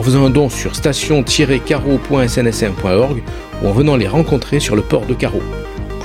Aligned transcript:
en 0.00 0.02
faisant 0.02 0.24
un 0.24 0.30
don 0.30 0.48
sur 0.48 0.74
station-carreau.snsm.org 0.74 3.22
ou 3.62 3.68
en 3.68 3.72
venant 3.72 3.96
les 3.96 4.08
rencontrer 4.08 4.58
sur 4.58 4.74
le 4.74 4.80
port 4.80 5.04
de 5.04 5.12
Carreau. 5.12 5.42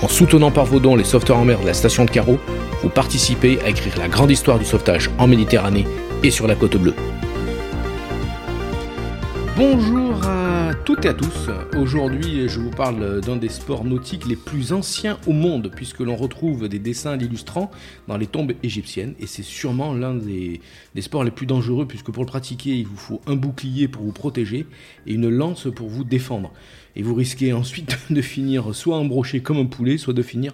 En 0.02 0.10
soutenant 0.10 0.52
par 0.52 0.66
vos 0.66 0.82
dons 0.82 0.98
les 0.98 1.06
sauveteurs 1.06 1.38
en 1.38 1.46
mer 1.46 1.62
de 1.62 1.66
la 1.66 1.74
station 1.74 2.04
de 2.04 2.10
Carreau, 2.10 2.38
vous 2.84 2.90
participez 2.90 3.58
à 3.64 3.70
écrire 3.70 3.98
la 3.98 4.10
grande 4.10 4.32
histoire 4.32 4.60
du 4.60 4.66
sauvetage 4.66 5.10
en 5.18 5.28
Méditerranée 5.28 5.88
et 6.24 6.32
sur 6.32 6.46
la 6.46 6.56
côte 6.56 6.76
bleue. 6.76 6.94
Bonjour 9.56 10.26
à 10.26 10.45
toutes 10.86 11.06
et 11.06 11.10
à 11.10 11.14
tous. 11.16 11.50
Aujourd'hui, 11.76 12.48
je 12.48 12.60
vous 12.60 12.70
parle 12.70 13.20
d'un 13.22 13.38
des 13.38 13.50
sports 13.50 13.84
nautiques 13.86 14.28
les 14.28 14.36
plus 14.36 14.72
anciens 14.72 15.18
au 15.26 15.32
monde, 15.32 15.72
puisque 15.76 16.02
l'on 16.02 16.16
retrouve 16.16 16.70
des 16.70 16.78
dessins 16.78 17.16
l'illustrant 17.16 17.72
dans 18.08 18.18
les 18.18 18.28
tombes 18.28 18.54
égyptiennes. 18.62 19.16
Et 19.20 19.26
c'est 19.26 19.42
sûrement 19.42 19.96
l'un 19.96 20.14
des, 20.14 20.62
des, 20.94 21.02
sports 21.02 21.24
les 21.24 21.32
plus 21.32 21.48
dangereux, 21.48 21.88
puisque 21.88 22.12
pour 22.12 22.22
le 22.22 22.28
pratiquer, 22.28 22.76
il 22.76 22.86
vous 22.86 22.98
faut 22.98 23.22
un 23.26 23.36
bouclier 23.36 23.88
pour 23.88 24.04
vous 24.04 24.12
protéger 24.12 24.68
et 25.08 25.14
une 25.14 25.28
lance 25.28 25.68
pour 25.76 25.90
vous 25.90 26.04
défendre. 26.04 26.54
Et 26.96 27.02
vous 27.02 27.16
risquez 27.16 27.52
ensuite 27.52 27.98
de 28.12 28.22
finir 28.22 28.76
soit 28.76 28.98
embroché 28.98 29.40
comme 29.40 29.58
un 29.58 29.66
poulet, 29.66 29.98
soit 29.98 30.14
de 30.14 30.22
finir 30.22 30.54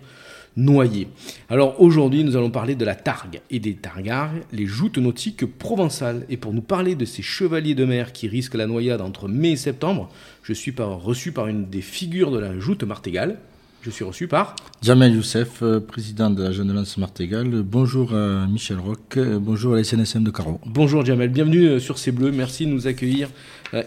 noyé. 0.58 1.08
Alors 1.50 1.82
aujourd'hui, 1.82 2.24
nous 2.24 2.36
allons 2.36 2.52
parler 2.52 2.76
de 2.76 2.86
la 2.86 2.96
targue 2.96 3.42
et 3.50 3.60
des 3.60 3.76
targares, 3.76 4.32
les 4.52 4.66
joutes 4.66 4.98
nautiques 4.98 5.46
provençales. 5.46 6.26
Et 6.30 6.38
pour 6.38 6.54
nous 6.54 6.62
parler 6.62 6.96
de 6.96 7.06
ces 7.06 7.22
chevaliers 7.22 7.76
de 7.76 7.86
mer 7.86 8.14
qui 8.14 8.28
risquent 8.28 8.56
la 8.56 8.68
noyade 8.68 9.02
entre 9.02 9.28
mai 9.28 9.52
et 9.52 9.58
septembre, 9.58 10.10
je 10.44 10.54
suis 10.54 10.74
reçu 10.78 11.32
par 11.32 11.48
une 11.48 11.70
des 11.70 11.82
figures 11.82 12.32
de 12.32 12.40
la 12.40 12.60
joute 12.60 12.84
martégale. 12.84 13.38
Je 13.84 13.90
suis 13.90 14.04
reçu 14.04 14.28
par 14.28 14.56
Jamel 14.84 15.16
Youssef, 15.16 15.64
euh, 15.64 15.80
président 15.80 16.30
de 16.30 16.44
la 16.44 16.52
Jeune 16.52 16.72
Lance 16.72 17.00
Martégal. 17.00 17.50
Bonjour 17.64 18.14
à 18.14 18.46
Michel 18.46 18.78
Roch, 18.78 19.00
euh, 19.18 19.40
bonjour 19.40 19.74
à 19.74 19.78
la 19.78 19.84
SNSM 19.84 20.24
de 20.24 20.30
Carreau. 20.30 20.62
Bonjour 20.68 21.04
Jamel, 21.04 21.30
bienvenue 21.30 21.66
euh, 21.66 21.80
sur 21.80 21.98
C'est 21.98 22.12
Bleu. 22.12 22.32
Merci 22.32 22.68
de 22.68 22.72
nous 22.72 22.86
accueillir 22.86 23.30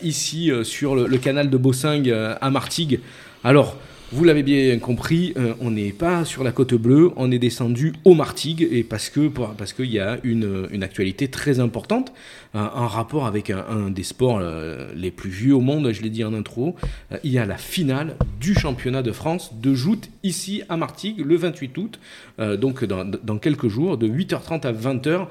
ici 0.03 0.51
sur 0.63 0.97
le, 0.97 1.19
canal 1.19 1.51
de 1.51 1.57
Bossingue 1.59 2.11
à 2.41 2.51
Martigues. 2.51 3.01
Alors, 3.45 3.77
vous 4.13 4.23
l'avez 4.23 4.43
bien 4.43 4.79
compris, 4.79 5.33
euh, 5.37 5.55
on 5.61 5.71
n'est 5.71 5.93
pas 5.93 6.25
sur 6.25 6.45
la 6.45 6.53
côte 6.53 6.75
bleue, 6.75 7.11
on 7.17 7.33
est 7.33 7.39
descendu 7.39 7.95
au 8.05 8.15
Martigues 8.15 8.69
et 8.71 8.85
parce 8.85 9.09
que 9.09 9.29
parce 9.29 9.73
qu'il 9.73 9.91
y 9.91 9.99
a 9.99 10.19
une, 10.23 10.69
une, 10.71 10.83
actualité 10.83 11.29
très 11.29 11.59
importante 11.59 12.13
en 12.53 12.87
rapport 12.87 13.27
avec 13.27 13.51
un, 13.51 13.91
des 13.91 14.03
sports 14.03 14.39
euh, 14.41 14.93
les 14.95 15.11
plus 15.11 15.31
vieux 15.31 15.55
au 15.55 15.61
monde. 15.61 15.91
Je 15.93 16.03
l'ai 16.03 16.11
dit 16.11 16.23
en 16.23 16.35
intro, 16.35 16.77
euh, 17.13 17.17
il 17.25 17.33
y 17.33 17.39
a 17.39 17.47
la 17.47 17.57
finale 17.57 18.17
du 18.41 18.55
championnat 18.55 19.03
de 19.03 19.11
France 19.11 19.55
de 19.61 19.75
joute 19.75 20.11
ici 20.23 20.63
à 20.69 20.77
Martigues 20.77 21.25
le 21.25 21.37
28 21.37 21.79
août, 21.79 21.99
donc 22.39 22.85
dans, 22.85 23.05
dans, 23.05 23.39
quelques 23.39 23.69
jours, 23.69 23.97
de 23.97 24.07
8h30 24.07 24.67
à 24.67 24.73
20h 24.73 25.27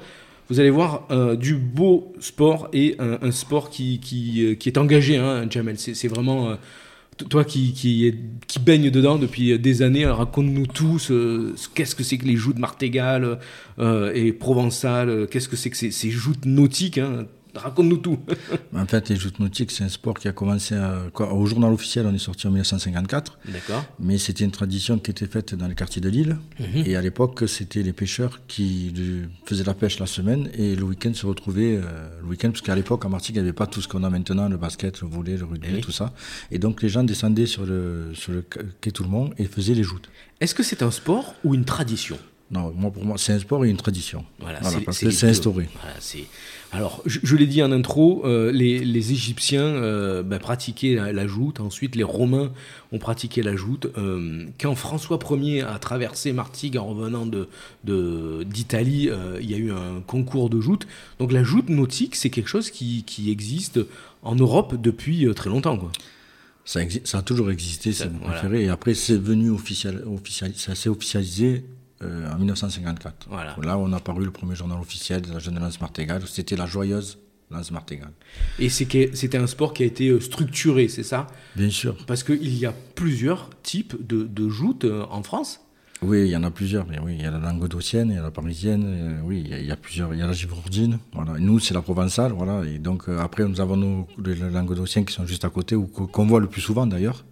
vous 0.50 0.60
allez 0.60 0.70
voir 0.70 1.08
du 1.38 1.54
beau 1.54 2.12
sport 2.20 2.68
et 2.74 2.96
un, 2.98 3.30
sport 3.30 3.70
qui, 3.70 3.98
qui, 3.98 4.56
qui, 4.58 4.68
est 4.68 4.76
engagé, 4.76 5.16
hein, 5.16 5.46
Jamel. 5.48 5.78
C'est 5.78 6.08
vraiment 6.08 6.58
toi 7.28 7.44
qui, 7.44 7.72
qui, 7.72 8.58
baigne 8.60 8.90
dedans 8.90 9.18
depuis 9.18 9.58
des 9.58 9.82
années, 9.82 10.06
raconte-nous 10.06 10.66
tous 10.66 11.12
qu'est-ce 11.74 11.94
que 11.94 12.02
c'est 12.02 12.18
que 12.18 12.26
les 12.26 12.36
joutes 12.36 12.58
martégales 12.58 13.38
euh, 13.78 14.12
et 14.14 14.32
provençales, 14.32 15.26
qu'est-ce 15.30 15.48
que 15.48 15.56
c'est 15.56 15.70
que 15.70 15.76
ces, 15.76 15.90
ces 15.90 16.10
joutes 16.10 16.44
nautiques 16.44 16.98
hein, 16.98 17.26
Raconte-nous 17.54 17.98
tout. 17.98 18.18
en 18.76 18.86
fait, 18.86 19.08
les 19.08 19.16
joutes 19.16 19.38
nautiques, 19.38 19.70
c'est 19.70 19.84
un 19.84 19.88
sport 19.88 20.14
qui 20.14 20.28
a 20.28 20.32
commencé 20.32 20.74
au 21.18 21.46
journal 21.46 21.72
officiel, 21.72 22.06
on 22.06 22.14
est 22.14 22.18
sorti 22.18 22.46
en 22.46 22.50
1954. 22.50 23.38
D'accord. 23.48 23.84
Mais 23.98 24.18
c'était 24.18 24.44
une 24.44 24.50
tradition 24.50 24.98
qui 24.98 25.10
était 25.10 25.26
faite 25.26 25.54
dans 25.54 25.68
le 25.68 25.74
quartier 25.74 26.00
de 26.00 26.08
Lille. 26.08 26.38
Mhm. 26.58 26.84
Et 26.86 26.96
à 26.96 27.02
l'époque, 27.02 27.44
c'était 27.46 27.82
les 27.82 27.92
pêcheurs 27.92 28.40
qui 28.46 28.92
faisaient 29.44 29.64
la 29.64 29.74
pêche 29.74 29.98
la 29.98 30.06
semaine 30.06 30.48
et 30.54 30.76
le 30.76 30.84
week-end 30.84 31.12
se 31.14 31.26
retrouvaient 31.26 31.76
euh, 31.76 32.20
le 32.22 32.28
week-end, 32.28 32.50
parce 32.50 32.62
qu'à 32.62 32.74
l'époque, 32.74 33.04
en 33.04 33.08
Martinique, 33.08 33.36
il 33.36 33.42
n'y 33.42 33.48
avait 33.48 33.52
pas 33.52 33.66
tout 33.66 33.80
ce 33.80 33.88
qu'on 33.88 34.04
a 34.04 34.10
maintenant, 34.10 34.48
le 34.48 34.56
basket, 34.56 35.00
le 35.00 35.08
volley, 35.08 35.36
le 35.36 35.44
rugby, 35.44 35.68
eh 35.78 35.80
tout 35.80 35.92
ça. 35.92 36.12
Et 36.50 36.58
donc, 36.58 36.82
les 36.82 36.88
gens 36.88 37.04
descendaient 37.04 37.46
sur 37.46 37.64
le, 37.64 38.12
sur 38.14 38.32
le 38.32 38.42
quai 38.80 38.90
Tout 38.90 39.04
le 39.04 39.10
Monde 39.10 39.34
et 39.38 39.44
faisaient 39.44 39.74
les 39.74 39.82
joutes. 39.82 40.08
Est-ce 40.40 40.54
que 40.54 40.62
c'est 40.62 40.82
un 40.82 40.90
sport 40.90 41.34
ou 41.44 41.54
une 41.54 41.64
tradition? 41.64 42.18
Non, 42.54 42.72
moi, 42.76 42.92
pour 42.92 43.04
moi, 43.04 43.18
c'est 43.18 43.32
un 43.32 43.38
sport 43.40 43.64
et 43.64 43.68
une 43.68 43.76
tradition. 43.76 44.24
Voilà, 44.38 44.60
c'est 44.92 45.26
instauré. 45.26 45.68
Voilà, 45.74 45.94
alors, 46.70 47.02
je, 47.06 47.36
l'ai 47.36 47.46
dit 47.46 47.62
en 47.62 47.72
intro, 47.72 48.22
euh, 48.24 48.52
les, 48.52 49.12
Égyptiens 49.12 49.62
euh, 49.62 50.22
ben, 50.22 50.38
pratiquaient 50.38 50.94
la, 50.94 51.26
joute, 51.26 51.58
ensuite 51.60 51.96
les 51.96 52.04
Romains 52.04 52.52
ont 52.92 52.98
pratiqué 52.98 53.42
la 53.42 53.56
joute. 53.56 53.88
Euh, 53.96 54.46
quand 54.60 54.74
François 54.76 55.18
Ier 55.32 55.62
a 55.62 55.78
traversé 55.78 56.32
Martigues 56.32 56.76
en 56.76 56.86
revenant 56.86 57.26
d'Italie, 57.26 59.06
de, 59.06 59.40
il 59.40 59.50
y 59.50 59.54
a 59.54 59.58
eu 59.58 59.72
un 59.72 60.00
concours 60.06 60.48
de 60.48 60.60
joute. 60.60 60.86
Donc 61.18 61.32
la 61.32 61.42
joute 61.42 61.68
nautique, 61.68 62.14
c'est 62.14 62.30
quelque 62.30 62.48
chose 62.48 62.70
qui, 62.70 63.04
existe 63.28 63.80
en 64.22 64.36
Europe 64.36 64.74
depuis 64.80 65.26
très 65.34 65.50
longtemps. 65.50 65.76
Quoi. 65.76 65.90
Ça, 66.64 66.80
ça, 67.04 67.18
a 67.18 67.22
toujours 67.22 67.50
existé, 67.50 67.92
c'est 67.92 68.10
mon 68.10 68.20
préféré. 68.20 68.64
Et 68.64 68.68
après, 68.68 68.94
c'est 68.94 69.16
venu 69.16 69.50
officiel, 69.50 70.02
officiel, 70.06 70.52
ça 70.56 70.74
s'est 70.74 70.88
officialisé 70.88 71.64
euh, 72.04 72.32
en 72.32 72.38
1954. 72.38 73.26
Voilà. 73.28 73.56
Là, 73.62 73.78
on 73.78 73.92
a 73.92 74.00
paru 74.00 74.24
le 74.24 74.30
premier 74.30 74.54
journal 74.54 74.78
officiel 74.78 75.22
de 75.22 75.32
la 75.32 75.38
jeune 75.38 75.58
lance 75.58 75.80
martingale. 75.80 76.22
C'était 76.26 76.56
la 76.56 76.66
joyeuse 76.66 77.18
lance 77.50 77.70
martingale. 77.70 78.12
Et 78.58 78.68
c'était 78.68 79.36
un 79.36 79.46
sport 79.46 79.74
qui 79.74 79.82
a 79.82 79.86
été 79.86 80.08
euh, 80.08 80.20
structuré, 80.20 80.88
c'est 80.88 81.02
ça? 81.02 81.26
Bien 81.56 81.70
sûr. 81.70 81.96
Parce 82.06 82.22
qu'il 82.22 82.56
y 82.56 82.66
a 82.66 82.74
plusieurs 82.94 83.50
types 83.62 83.94
de, 84.06 84.24
de 84.24 84.48
joutes 84.48 84.84
euh, 84.84 85.04
en 85.10 85.22
France 85.22 85.60
oui, 86.02 86.26
il 86.26 86.28
y 86.28 86.36
en 86.36 86.42
a 86.42 86.50
plusieurs. 86.50 86.86
Mais 86.86 86.98
oui, 86.98 87.14
il 87.18 87.22
y 87.22 87.24
a 87.24 87.30
la 87.30 87.38
languedocienne, 87.38 88.10
il 88.10 88.16
y 88.16 88.18
a 88.18 88.22
la 88.22 88.30
parisienne. 88.30 89.22
oui, 89.24 89.42
il 89.48 89.64
y, 89.64 89.70
a, 89.70 89.76
plusieurs. 89.76 90.12
Il 90.12 90.20
y 90.20 90.22
a 90.22 90.26
la 90.26 90.34
givrordine. 90.34 90.98
Voilà. 91.14 91.38
nous, 91.38 91.58
c'est 91.60 91.72
la 91.72 91.80
provençale. 91.80 92.32
Voilà. 92.32 92.62
Et 92.68 92.78
donc 92.78 93.08
après, 93.08 93.48
nous 93.48 93.58
avons 93.58 93.78
nos 93.78 94.06
les 94.22 94.34
languedociennes 94.34 95.06
qui 95.06 95.14
sont 95.14 95.24
juste 95.24 95.46
à 95.46 95.48
côté 95.48 95.76
ou 95.76 95.86
qu'on 95.86 96.26
voit 96.26 96.40
le 96.40 96.46
plus 96.46 96.60
souvent 96.60 96.86
d'ailleurs. 96.86 97.24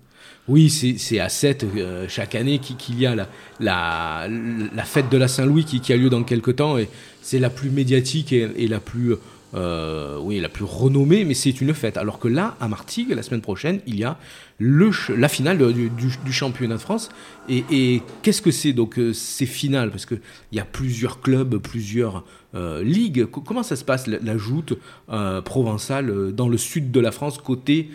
Oui, 0.48 0.70
c'est 0.70 1.20
à 1.20 1.28
7 1.28 1.64
euh, 1.76 2.06
chaque 2.08 2.34
année 2.34 2.58
qu'il 2.58 2.98
y 2.98 3.06
a 3.06 3.14
la, 3.14 3.28
la, 3.60 4.84
fête 4.84 5.08
de 5.08 5.16
la 5.16 5.28
Saint-Louis 5.28 5.64
qui, 5.64 5.92
a 5.92 5.96
lieu 5.96 6.10
dans 6.10 6.24
quelques 6.24 6.56
temps 6.56 6.78
et 6.78 6.88
c'est 7.22 7.38
la 7.38 7.48
plus 7.48 7.70
médiatique 7.70 8.32
et 8.32 8.66
la 8.66 8.80
plus 8.80 9.14
euh, 9.54 10.18
oui, 10.20 10.40
la 10.40 10.48
plus 10.48 10.64
renommée, 10.64 11.24
mais 11.24 11.34
c'est 11.34 11.60
une 11.60 11.74
fête. 11.74 11.96
Alors 11.96 12.18
que 12.18 12.28
là, 12.28 12.56
à 12.60 12.68
Martigues, 12.68 13.10
la 13.10 13.22
semaine 13.22 13.42
prochaine, 13.42 13.80
il 13.86 13.98
y 13.98 14.04
a 14.04 14.18
le, 14.58 14.90
la 15.16 15.28
finale 15.28 15.58
du, 15.72 15.90
du, 15.90 16.32
championnat 16.32 16.76
de 16.76 16.80
France. 16.80 17.10
Et, 17.48 17.64
et 17.70 18.02
qu'est-ce 18.22 18.40
que 18.40 18.50
c'est 18.50 18.72
donc 18.72 18.98
euh, 18.98 19.12
ces 19.12 19.46
finales? 19.46 19.90
Parce 19.90 20.06
qu'il 20.06 20.20
y 20.52 20.60
a 20.60 20.64
plusieurs 20.64 21.20
clubs, 21.20 21.58
plusieurs 21.58 22.24
euh, 22.54 22.82
ligues. 22.82 23.26
Comment 23.26 23.62
ça 23.62 23.76
se 23.76 23.84
passe, 23.84 24.06
la, 24.06 24.36
joute 24.38 24.78
euh, 25.10 25.42
provençale 25.42 26.32
dans 26.32 26.48
le 26.48 26.56
sud 26.56 26.90
de 26.90 27.00
la 27.00 27.12
France, 27.12 27.38
côté 27.38 27.90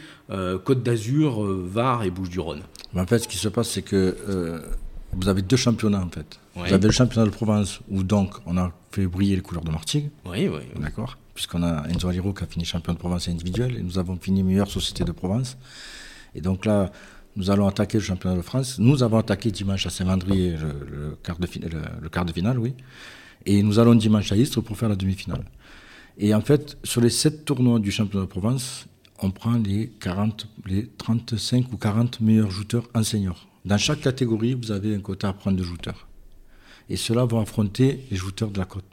Côte 0.66 0.84
d'Azur, 0.84 1.42
Var 1.42 2.04
et 2.04 2.12
Bouches-du-Rhône? 2.12 2.62
En 2.96 3.06
fait, 3.06 3.20
ce 3.20 3.28
qui 3.30 3.38
se 3.38 3.48
passe, 3.48 3.70
c'est 3.70 3.82
que 3.82 4.18
vous 5.14 5.30
avez 5.30 5.42
deux 5.42 5.56
championnats 5.56 6.04
en 6.04 6.10
fait. 6.10 6.40
Vous 6.56 6.74
avez 6.74 6.88
le 6.88 6.92
championnat 6.92 7.26
de 7.26 7.34
Provence 7.34 7.80
où 7.90 8.04
donc 8.04 8.36
on 8.46 8.58
a 8.58 8.74
fait 8.92 9.08
briller 9.08 9.36
les 9.36 9.42
couleurs 9.42 9.64
de 9.64 9.72
Martigues. 9.72 10.10
Oui, 10.26 10.48
oui. 10.48 10.62
D'accord? 10.82 11.18
Puisqu'on 11.38 11.62
a 11.62 11.88
Enzo 11.88 12.08
Aliro 12.08 12.34
qui 12.34 12.44
a 12.44 12.48
fini 12.48 12.66
champion 12.66 12.94
de 12.94 12.98
Provence 12.98 13.28
individuel 13.28 13.78
et 13.78 13.84
nous 13.84 14.00
avons 14.00 14.18
fini 14.18 14.42
meilleure 14.42 14.72
société 14.72 15.04
de 15.04 15.12
Provence. 15.12 15.56
Et 16.34 16.42
donc 16.42 16.66
là, 16.66 16.92
nous 17.36 17.52
allons 17.52 17.68
attaquer 17.68 18.00
le 18.00 18.04
championnat 18.04 18.36
de 18.36 18.42
France. 18.42 18.80
Nous 18.80 19.04
avons 19.04 19.20
attaqué 19.20 19.52
dimanche 19.52 19.86
à 19.86 19.92
Saint-Mandrier 19.92 20.56
le, 20.58 21.16
quart 21.22 21.38
de 21.38 21.48
le, 22.02 22.10
quart 22.10 22.26
de 22.26 22.34
finale, 22.34 22.58
oui. 22.58 22.74
Et 23.46 23.62
nous 23.62 23.78
allons 23.78 23.94
dimanche 23.94 24.32
à 24.32 24.36
Istres 24.36 24.64
pour 24.64 24.76
faire 24.80 24.90
la 24.90 24.96
demi-finale. 24.96 25.46
Et 26.18 26.34
en 26.34 26.42
fait, 26.42 26.76
sur 26.84 27.02
les 27.02 27.12
sept 27.12 27.46
tournois 27.46 27.78
du 27.78 27.92
championnat 27.92 28.26
de 28.26 28.32
Provence, 28.32 28.88
on 29.22 29.30
prend 29.30 29.60
les, 29.60 29.90
40, 30.00 30.48
les 30.66 30.88
35 30.98 31.72
ou 31.72 31.78
40 31.78 32.20
meilleurs 32.20 32.50
jouteurs 32.50 32.90
en 32.96 33.04
senior. 33.04 33.48
Dans 33.64 33.78
chaque 33.78 34.02
catégorie, 34.02 34.56
vous 34.56 34.72
avez 34.72 34.96
un 34.96 35.02
quota 35.02 35.30
à 35.30 35.34
prendre 35.34 35.58
de 35.58 35.64
jouteurs. 35.64 36.08
Et 36.90 36.96
ceux-là 36.96 37.26
vont 37.26 37.40
affronter 37.40 38.08
les 38.10 38.18
jouteurs 38.18 38.50
de 38.50 38.58
la 38.58 38.66
côte, 38.66 38.86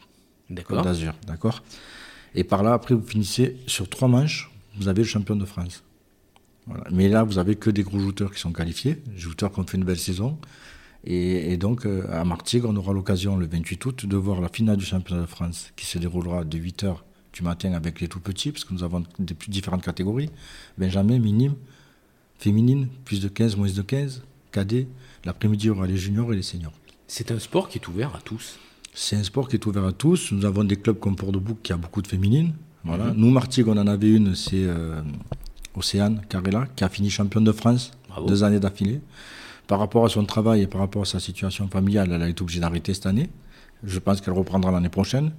D'accord. 0.51 0.83
d'Azur. 0.83 1.15
D'accord? 1.27 1.63
Et 2.35 2.45
par 2.45 2.63
là, 2.63 2.73
après, 2.73 2.95
vous 2.95 3.07
finissez 3.07 3.57
sur 3.67 3.89
trois 3.89 4.09
manches, 4.09 4.51
vous 4.77 4.89
avez 4.89 5.03
le 5.03 5.09
champion 5.09 5.37
de 5.37 5.45
France. 5.45 5.85
Mais 6.91 7.09
là, 7.09 7.23
vous 7.23 7.39
avez 7.39 7.57
que 7.57 7.71
des 7.71 7.83
gros 7.83 7.99
jouteurs 7.99 8.33
qui 8.33 8.41
sont 8.41 8.53
qualifiés, 8.53 9.03
jouteurs 9.17 9.53
qui 9.53 9.61
ont 9.61 9.67
fait 9.67 9.77
une 9.77 9.85
belle 9.85 9.99
saison. 9.99 10.39
Et, 11.07 11.59
donc, 11.59 11.85
euh, 11.85 12.07
à 12.11 12.25
Martigues, 12.25 12.65
on 12.65 12.75
aura 12.77 12.95
l'occasion 12.95 13.37
le 13.37 13.47
28 13.47 13.85
août 13.85 14.07
de 14.07 14.17
voir 14.17 14.41
la 14.41 14.49
finale 14.49 14.79
du 14.79 14.87
championnat 14.87 15.23
de 15.23 15.27
France 15.27 15.73
qui 15.77 15.85
se 15.85 15.99
déroulera 15.99 16.45
de 16.45 16.57
8h 16.57 16.97
du 17.35 17.43
matin 17.43 17.75
avec 17.75 18.01
les 18.01 18.09
tout 18.09 18.21
petits, 18.21 18.53
parce 18.53 18.65
que 18.65 18.73
nous 18.73 18.83
avons 18.83 19.05
des 19.19 19.35
différentes 19.49 19.83
catégories 19.83 20.31
Benjamin, 20.79 21.19
minime, 21.19 21.57
féminine, 22.39 22.89
plus 23.05 23.21
de 23.21 23.29
15, 23.29 23.57
moins 23.57 23.71
de 23.71 23.83
15, 23.83 24.23
cadet. 24.51 24.89
L'après-midi, 25.27 25.65
il 25.65 25.69
y 25.69 25.71
aura 25.71 25.87
les 25.87 25.99
juniors 25.99 26.33
et 26.33 26.37
les 26.37 26.43
seniors. 26.43 26.73
C'est 27.07 27.31
un 27.31 27.39
sport 27.39 27.69
qui 27.69 27.79
est 27.79 27.89
ouvert 27.89 28.17
à 28.17 28.21
tous. 28.21 28.59
C'est 28.97 29.17
un 29.17 29.25
sport 29.25 29.49
qui 29.49 29.57
est 29.57 29.67
ouvert 29.67 29.85
à 29.85 29.93
tous. 29.93 30.31
Nous 30.31 30.45
avons 30.45 30.63
des 30.63 30.77
clubs 30.77 30.99
comme 30.99 31.17
Port-de-Bouc 31.17 31.59
qui 31.63 31.73
a 31.73 31.77
beaucoup 31.77 32.01
de 32.01 32.07
féminines. 32.07 32.55
Voilà. 32.85 33.13
Nous, 33.17 33.29
Martigues, 33.29 33.67
on 33.67 33.77
en 33.77 33.89
avait 33.89 34.13
une, 34.13 34.37
c'est 34.37 34.65
euh, 34.65 35.03
Océane 35.75 36.23
Carella, 36.29 36.69
qui 36.77 36.85
a 36.85 36.89
fini 36.89 37.11
championne 37.11 37.43
de 37.43 37.51
France 37.51 37.91
Bravo. 38.09 38.29
deux 38.29 38.45
années 38.45 38.61
d'affilée. 38.61 39.01
Par 39.67 39.81
rapport 39.81 40.05
à 40.05 40.09
son 40.09 40.25
travail 40.25 40.63
et 40.63 40.67
par 40.69 40.81
rapport 40.81 41.03
à 41.03 41.07
sa 41.07 41.19
situation 41.19 41.67
familiale, 41.69 42.13
elle 42.13 42.23
a 42.23 42.29
été 42.29 42.43
obligée 42.43 42.61
d'arrêter 42.61 42.95
cette 42.95 43.07
année. 43.07 43.31
Je 43.83 43.99
pense 43.99 44.21
qu'elle 44.21 44.35
reprendra 44.35 44.71
l'année 44.71 44.89
prochaine. 44.89 45.33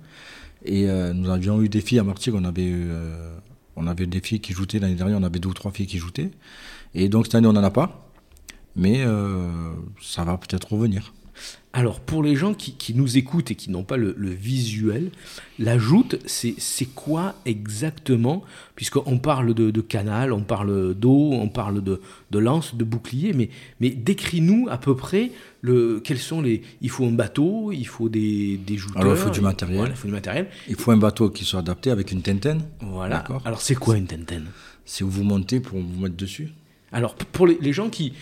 Et 0.66 0.90
euh, 0.90 1.14
nous 1.14 1.30
avions 1.30 1.62
eu 1.62 1.70
des 1.70 1.82
filles 1.82 2.00
à 2.00 2.04
Martigues, 2.04 2.34
on 2.36 2.44
avait, 2.44 2.66
eu, 2.66 2.88
euh, 2.90 3.38
on 3.78 3.88
avait 3.88 4.08
des 4.08 4.20
filles 4.20 4.42
qui 4.42 4.52
joutaient 4.52 4.80
l'année 4.80 4.96
dernière, 4.96 5.18
on 5.18 5.24
avait 5.24 5.40
deux 5.40 5.50
ou 5.50 5.54
trois 5.54 5.72
filles 5.72 5.88
qui 5.88 6.00
joutaient. 6.00 6.32
Et 6.94 7.08
donc 7.08 7.28
cette 7.28 7.36
année, 7.36 7.48
on 7.48 7.54
n'en 7.54 7.64
a 7.64 7.72
pas. 7.72 8.10
Mais 8.76 9.04
euh, 9.06 9.50
ça 10.02 10.26
va 10.26 10.38
peut-être 10.38 10.74
revenir. 10.74 11.14
Alors, 11.74 12.00
pour 12.00 12.24
les 12.24 12.38
gens 12.38 12.54
qui, 12.54 12.74
qui 12.76 12.94
nous 12.94 13.18
écoutent 13.18 13.52
et 13.52 13.56
qui 13.56 13.70
n'ont 13.70 13.84
pas 13.84 13.98
le, 13.98 14.16
le 14.18 14.30
visuel, 14.30 15.12
la 15.60 15.78
joute, 15.78 16.18
c'est 16.26 16.56
quoi 16.96 17.36
exactement? 17.46 18.44
Puisqu'on 18.76 19.18
parle 19.18 19.54
de, 19.54 19.72
de 19.72 19.82
canal, 19.82 20.32
on 20.32 20.44
parle 20.44 20.94
d'eau, 20.96 21.32
on 21.34 21.50
parle 21.50 21.84
de, 21.84 22.00
de 22.32 22.40
lance, 22.40 22.76
de 22.76 22.84
bouclier, 22.86 23.34
mais, 23.34 23.50
mais 23.82 23.90
décris-nous 23.90 24.68
à 24.70 24.78
peu 24.78 24.96
près 24.96 25.32
le, 25.60 26.00
quels 26.00 26.18
sont 26.20 26.42
les. 26.42 26.62
Il 26.82 26.90
faut 26.90 27.06
un 27.06 27.12
bateau, 27.12 27.74
il 27.74 27.88
faut 27.88 28.08
des, 28.08 28.56
des 28.56 28.78
jouteurs. 28.78 29.02
Alors, 29.02 29.14
il 29.16 29.20
faut 29.20 29.30
du 29.30 29.42
matériel. 29.42 29.78
Voilà, 29.78 29.94
il 29.94 29.98
faut 29.98 30.08
du 30.08 30.14
matériel. 30.14 30.48
Il 30.70 30.76
faut 30.76 30.92
un 30.92 30.98
bateau 30.98 31.30
qui 31.30 31.44
soit 31.44 31.60
adapté 31.60 31.92
avec 31.92 32.12
une 32.14 32.22
tentaine. 32.22 32.62
Voilà. 32.80 33.26
Alors, 33.44 33.60
c'est 33.60 33.76
quoi 33.76 33.98
une 33.98 34.08
tentaine 34.08 34.46
C'est 34.86 35.04
où 35.04 35.10
vous 35.10 35.24
montez 35.24 35.60
pour 35.60 35.78
vous 35.78 36.02
mettre 36.02 36.16
dessus. 36.16 36.54
Alors, 36.96 37.16
pour 37.16 37.46
les, 37.46 37.74
gens 37.74 37.90
qui, 37.90 38.14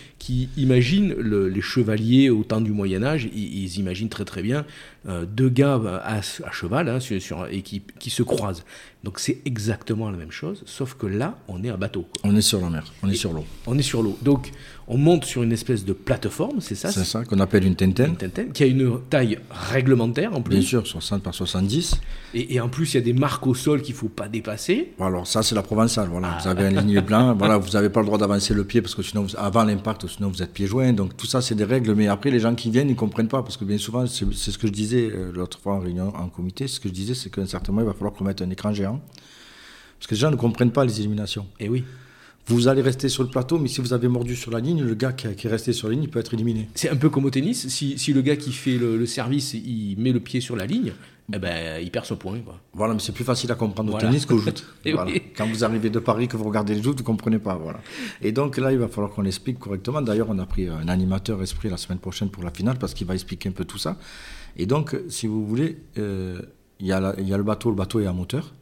imaginent 0.56 1.14
le- 1.16 1.48
les 1.48 1.60
chevaliers 1.60 2.28
au 2.28 2.42
temps 2.42 2.60
du 2.60 2.72
Moyen-Âge, 2.72 3.28
ils, 3.32 3.62
ils 3.62 3.78
imaginent 3.78 4.08
très 4.08 4.24
très 4.24 4.42
bien 4.42 4.66
euh, 5.08 5.24
deux 5.26 5.48
gars 5.48 5.80
à, 6.04 6.18
à 6.18 6.50
cheval 6.52 6.88
hein, 6.88 7.00
sur, 7.00 7.20
sur- 7.20 7.46
et 7.50 7.62
qui, 7.62 7.82
qui 7.98 8.10
se 8.10 8.22
croisent. 8.22 8.64
Donc, 9.04 9.18
c'est 9.18 9.42
exactement 9.44 10.10
la 10.10 10.16
même 10.16 10.30
chose, 10.30 10.62
sauf 10.64 10.94
que 10.94 11.06
là, 11.06 11.36
on 11.48 11.62
est 11.62 11.68
à 11.68 11.76
bateau. 11.76 12.02
quoi. 12.02 12.22
On 12.30 12.34
est 12.34 12.40
sur 12.40 12.58
la 12.62 12.70
mer, 12.70 12.84
on 13.02 13.10
est 13.10 13.14
sur 13.14 13.34
l'eau. 13.34 13.44
On 13.66 13.76
est 13.76 13.82
sur 13.82 14.02
l'eau. 14.02 14.16
Donc, 14.22 14.50
on 14.88 14.96
monte 14.96 15.26
sur 15.26 15.42
une 15.42 15.52
espèce 15.52 15.84
de 15.84 15.92
plateforme, 15.92 16.60
c'est 16.60 16.74
ça 16.74 16.90
C'est 16.90 17.04
ça 17.04 17.22
qu'on 17.24 17.38
appelle 17.40 17.64
une 17.64 17.70
une 17.70 17.76
tentaine. 17.76 18.16
tentaine, 18.16 18.52
qui 18.52 18.62
a 18.62 18.66
une 18.66 18.98
taille 19.10 19.38
réglementaire 19.50 20.34
en 20.34 20.40
plus. 20.40 20.56
Bien 20.58 20.66
sûr, 20.66 20.86
60 20.86 21.22
par 21.22 21.34
70. 21.34 21.96
Et, 22.34 22.54
et 22.54 22.60
en 22.60 22.68
plus, 22.70 22.94
il 22.94 22.96
y 22.96 23.00
a 23.00 23.02
des 23.02 23.12
marques 23.12 23.46
au 23.46 23.54
sol 23.54 23.82
qu'il 23.82 23.94
ne 23.94 23.98
faut 23.98 24.08
pas 24.08 24.28
dépasser. 24.28 24.92
Alors 25.00 25.26
ça, 25.26 25.42
c'est 25.42 25.54
la 25.54 25.62
provençale. 25.62 26.08
Voilà. 26.10 26.36
Ah. 26.36 26.38
Vous 26.42 26.48
avez 26.48 26.64
un 26.66 26.80
ligne 26.82 27.00
blanc. 27.00 27.34
Voilà, 27.38 27.58
vous 27.58 27.70
n'avez 27.72 27.90
pas 27.90 28.00
le 28.00 28.06
droit 28.06 28.18
d'avancer 28.18 28.54
le 28.54 28.64
pied 28.64 28.80
parce 28.80 28.94
que 28.94 29.02
sinon, 29.02 29.24
vous- 29.24 29.36
avant 29.36 29.64
l'impact, 29.64 30.06
sinon 30.06 30.28
vous 30.30 30.42
êtes 30.42 30.52
pieds 30.52 30.66
joints. 30.66 30.92
Donc 30.92 31.16
tout 31.16 31.26
ça, 31.26 31.42
c'est 31.42 31.54
des 31.54 31.64
règles. 31.64 31.94
Mais 31.94 32.08
après, 32.08 32.30
les 32.30 32.40
gens 32.40 32.54
qui 32.54 32.70
viennent, 32.70 32.88
ils 32.90 32.96
comprennent 32.96 33.28
pas 33.28 33.42
parce 33.42 33.56
que 33.58 33.64
bien 33.64 33.78
souvent, 33.78 34.06
c'est 34.06 34.24
ce 34.50 34.56
que 34.58 34.66
je 34.66 34.72
disais 34.72 34.93
euh, 34.96 35.32
l'autre 35.32 35.58
fois 35.58 35.74
en 35.74 35.80
réunion, 35.80 36.14
en 36.14 36.28
comité. 36.28 36.66
Ce 36.66 36.80
que 36.80 36.88
je 36.88 36.94
disais, 36.94 37.14
c'est 37.14 37.30
qu'à 37.30 37.40
un 37.40 37.46
certain 37.46 37.72
moment, 37.72 37.82
il 37.82 37.86
va 37.86 37.94
falloir 37.94 38.12
qu'on 38.12 38.26
un 38.26 38.50
écran 38.50 38.72
géant 38.72 39.00
parce 39.98 40.06
que 40.06 40.14
les 40.14 40.20
gens 40.20 40.30
ne 40.30 40.36
comprennent 40.36 40.72
pas 40.72 40.84
les 40.84 41.00
éliminations. 41.00 41.46
Et 41.60 41.68
oui. 41.68 41.84
Vous 42.46 42.68
allez 42.68 42.82
rester 42.82 43.08
sur 43.08 43.22
le 43.22 43.30
plateau, 43.30 43.58
mais 43.58 43.68
si 43.68 43.80
vous 43.80 43.94
avez 43.94 44.06
mordu 44.08 44.36
sur 44.36 44.50
la 44.50 44.60
ligne, 44.60 44.82
le 44.82 44.94
gars 44.94 45.12
qui, 45.12 45.34
qui 45.34 45.46
est 45.46 45.50
resté 45.50 45.72
sur 45.72 45.88
la 45.88 45.94
ligne, 45.94 46.02
il 46.04 46.10
peut 46.10 46.18
être 46.18 46.34
éliminé. 46.34 46.68
C'est 46.74 46.90
un 46.90 46.96
peu 46.96 47.08
comme 47.08 47.24
au 47.24 47.30
tennis. 47.30 47.68
Si, 47.68 47.98
si 47.98 48.12
le 48.12 48.20
gars 48.20 48.36
qui 48.36 48.52
fait 48.52 48.76
le, 48.76 48.98
le 48.98 49.06
service, 49.06 49.54
il 49.54 49.96
met 49.98 50.12
le 50.12 50.20
pied 50.20 50.42
sur 50.42 50.54
la 50.54 50.66
ligne, 50.66 50.92
eh 51.32 51.38
ben, 51.38 51.80
il 51.82 51.90
perd 51.90 52.04
son 52.04 52.16
point. 52.16 52.38
Quoi. 52.40 52.60
Voilà, 52.74 52.92
mais 52.92 53.00
c'est 53.00 53.12
plus 53.12 53.24
facile 53.24 53.50
à 53.50 53.54
comprendre 53.54 53.90
Voilà. 53.90 54.06
au 54.06 54.10
tennis 54.10 54.26
qu'au 54.26 54.36
joute. 54.46 54.66
Et 54.84 54.92
Voilà. 54.92 55.10
oui. 55.10 55.22
Quand 55.34 55.46
vous 55.46 55.64
arrivez 55.64 55.88
de 55.88 55.98
Paris, 55.98 56.28
que 56.28 56.36
vous 56.36 56.44
regardez 56.44 56.74
le 56.74 56.82
joute, 56.82 56.96
vous 56.98 57.02
ne 57.02 57.06
comprenez 57.06 57.38
pas. 57.38 57.54
Voilà. 57.56 57.80
Et 58.20 58.30
donc 58.32 58.58
là, 58.58 58.72
il 58.72 58.78
va 58.78 58.88
falloir 58.88 59.10
qu'on 59.14 59.22
l'explique 59.22 59.58
correctement. 59.58 60.02
D'ailleurs, 60.02 60.28
on 60.28 60.38
a 60.38 60.44
pris 60.44 60.68
un 60.68 60.86
animateur 60.88 61.42
esprit 61.42 61.70
la 61.70 61.78
semaine 61.78 61.98
prochaine 61.98 62.28
pour 62.28 62.42
la 62.42 62.50
finale 62.50 62.76
parce 62.78 62.92
qu'il 62.92 63.06
va 63.06 63.14
expliquer 63.14 63.48
un 63.48 63.52
peu 63.52 63.64
tout 63.64 63.78
ça. 63.78 63.96
Et 64.58 64.66
donc, 64.66 64.94
si 65.08 65.26
vous 65.26 65.46
voulez, 65.46 65.78
euh, 65.96 66.42
il 66.78 66.84
y, 66.86 66.90
y 66.90 66.92
a 66.92 67.14
le 67.38 67.42
bateau, 67.42 67.70
le 67.70 67.76
bateau 67.76 68.00
est 68.00 68.06
à 68.06 68.12
moteur. 68.12 68.52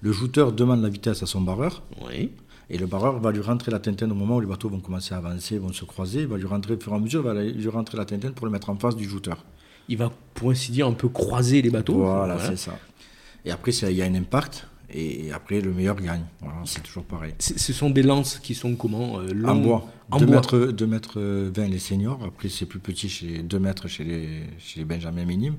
Le 0.00 0.10
jouteur 0.12 0.52
demande 0.52 0.82
la 0.82 0.88
vitesse 0.88 1.22
à 1.22 1.26
son 1.26 1.40
barreur. 1.40 1.82
Oui. 2.06 2.30
Et 2.70 2.78
le 2.78 2.86
barreur 2.86 3.18
va 3.20 3.30
lui 3.30 3.40
rentrer 3.40 3.70
la 3.70 3.78
tintenne 3.78 4.10
au 4.12 4.14
moment 4.14 4.36
où 4.36 4.40
les 4.40 4.46
bateaux 4.46 4.68
vont 4.68 4.80
commencer 4.80 5.14
à 5.14 5.18
avancer, 5.18 5.58
vont 5.58 5.72
se 5.72 5.84
croiser. 5.84 6.20
Il 6.22 6.26
va 6.26 6.36
lui 6.36 6.46
rentrer 6.46 6.74
au 6.74 6.80
fur 6.80 6.92
et 6.92 6.96
à 6.96 6.98
mesure, 6.98 7.20
il 7.20 7.24
va 7.24 7.42
lui 7.42 7.68
rentrer 7.68 7.98
la 7.98 8.04
tintenne 8.04 8.32
pour 8.32 8.46
le 8.46 8.52
mettre 8.52 8.70
en 8.70 8.76
face 8.76 8.96
du 8.96 9.04
jouteur. 9.04 9.44
Il 9.88 9.98
va, 9.98 10.10
pour 10.32 10.50
ainsi 10.50 10.72
dire, 10.72 10.86
un 10.86 10.92
peu 10.92 11.08
croiser 11.08 11.60
les 11.60 11.70
bateaux. 11.70 11.96
Voilà, 11.96 12.38
c'est 12.38 12.56
ça. 12.56 12.78
Et 13.44 13.50
après, 13.50 13.72
il 13.72 13.96
y 13.96 14.02
a 14.02 14.06
un 14.06 14.14
impact. 14.14 14.66
Et 14.92 15.32
après, 15.32 15.60
le 15.60 15.72
meilleur 15.72 15.96
gagne. 15.96 16.24
Voilà, 16.40 16.58
c'est 16.64 16.82
toujours 16.82 17.04
pareil. 17.04 17.34
Ce 17.38 17.72
sont 17.72 17.90
des 17.90 18.02
lances 18.02 18.38
qui 18.38 18.54
sont 18.54 18.76
comment 18.76 19.18
euh, 19.18 19.44
En 19.44 19.56
bois. 19.56 19.86
En 20.10 20.18
2 20.18 20.26
bois. 20.26 20.36
mètres, 20.36 20.58
2 20.72 20.86
mètres 20.86 21.20
20 21.20 21.68
les 21.68 21.78
seniors. 21.78 22.20
Après, 22.24 22.48
c'est 22.48 22.66
plus 22.66 22.78
petit, 22.78 23.08
chez 23.08 23.42
2 23.42 23.58
mètres 23.58 23.88
chez 23.88 24.04
les, 24.04 24.28
chez 24.58 24.80
les 24.80 24.84
Benjamins 24.84 25.24
minimes, 25.24 25.56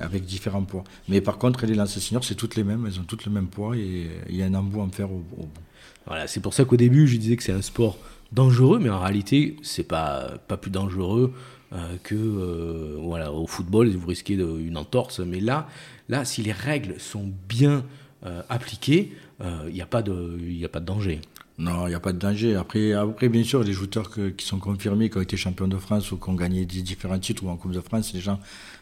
avec 0.00 0.24
différents 0.24 0.64
poids. 0.64 0.84
Mais 1.08 1.20
par 1.20 1.38
contre, 1.38 1.64
les 1.64 1.74
lances 1.74 1.98
seniors, 1.98 2.24
c'est 2.24 2.34
toutes 2.34 2.56
les 2.56 2.64
mêmes. 2.64 2.86
Elles 2.86 2.98
ont 2.98 3.04
toutes 3.04 3.24
le 3.24 3.32
même 3.32 3.46
poids 3.46 3.76
et 3.76 4.08
il 4.28 4.36
y 4.36 4.42
a 4.42 4.46
un 4.46 4.54
embout 4.54 4.80
en 4.80 4.90
fer 4.90 5.10
au, 5.10 5.22
au 5.38 5.42
bout. 5.42 5.62
Voilà, 6.06 6.26
c'est 6.26 6.40
pour 6.40 6.54
ça 6.54 6.64
qu'au 6.64 6.76
début, 6.76 7.06
je 7.06 7.16
disais 7.16 7.36
que 7.36 7.42
c'est 7.42 7.52
un 7.52 7.62
sport 7.62 7.98
dangereux, 8.32 8.78
mais 8.78 8.90
en 8.90 9.00
réalité, 9.00 9.56
c'est 9.62 9.86
pas 9.86 10.38
pas 10.48 10.56
plus 10.56 10.70
dangereux 10.70 11.32
euh, 11.72 11.96
que 12.04 12.14
euh, 12.14 12.96
voilà 13.00 13.32
au 13.32 13.46
football. 13.46 13.90
Vous 13.90 14.06
risquez 14.06 14.34
une 14.34 14.76
entorse, 14.76 15.20
mais 15.20 15.40
là, 15.40 15.68
là, 16.08 16.24
si 16.24 16.42
les 16.42 16.52
règles 16.52 17.00
sont 17.00 17.28
bien 17.48 17.84
euh, 18.24 18.42
appliquées, 18.48 19.12
il 19.68 19.74
n'y 19.74 19.82
a 19.82 19.86
pas 19.86 20.02
de 20.02 20.38
a 20.64 20.68
pas 20.68 20.80
de 20.80 20.86
danger. 20.86 21.20
Non, 21.58 21.86
il 21.86 21.90
n'y 21.90 21.94
a 21.94 22.00
pas 22.00 22.12
de 22.12 22.18
danger. 22.18 22.54
Après, 22.54 22.92
après 22.92 23.28
bien 23.28 23.42
sûr, 23.42 23.62
les 23.62 23.72
joueurs 23.72 24.10
qui 24.36 24.46
sont 24.46 24.58
confirmés, 24.58 25.10
qui 25.10 25.18
ont 25.18 25.22
été 25.22 25.36
champions 25.36 25.68
de 25.68 25.76
France 25.76 26.12
ou 26.12 26.18
qui 26.18 26.28
ont 26.28 26.34
gagné 26.34 26.66
des 26.66 26.82
différents 26.82 27.18
titres 27.18 27.44
ou 27.44 27.48
en 27.48 27.56
Coupe 27.56 27.72
de 27.72 27.80
France, 27.80 28.12
les 28.14 28.20
gens, 28.20 28.38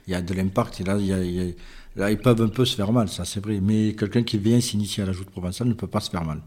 il 0.07 0.13
y 0.13 0.15
a 0.15 0.23
de 0.23 0.35
l'impact. 0.35 0.81
Et 0.81 0.85
là, 0.85 2.11
ils 2.11 2.19
peuvent 2.19 2.43
un 2.43 2.49
peu 2.49 2.65
se 2.65 2.77
faire 2.77 2.93
mal, 2.93 3.09
ça 3.09 3.25
c'est 3.25 3.41
vrai. 3.41 3.61
Mais 3.63 3.95
quelqu'un 3.95 4.23
qui 4.23 4.39
vient 4.39 4.61
s'initier 4.61 5.05
à 5.05 5.07
la 5.07 5.13
joute 5.13 5.31
provençale 5.31 5.69
ne 5.69 5.75
peut 5.75 5.87
pas 5.87 6.01
se 6.01 6.11
faire 6.11 6.25
mal. 6.25 6.41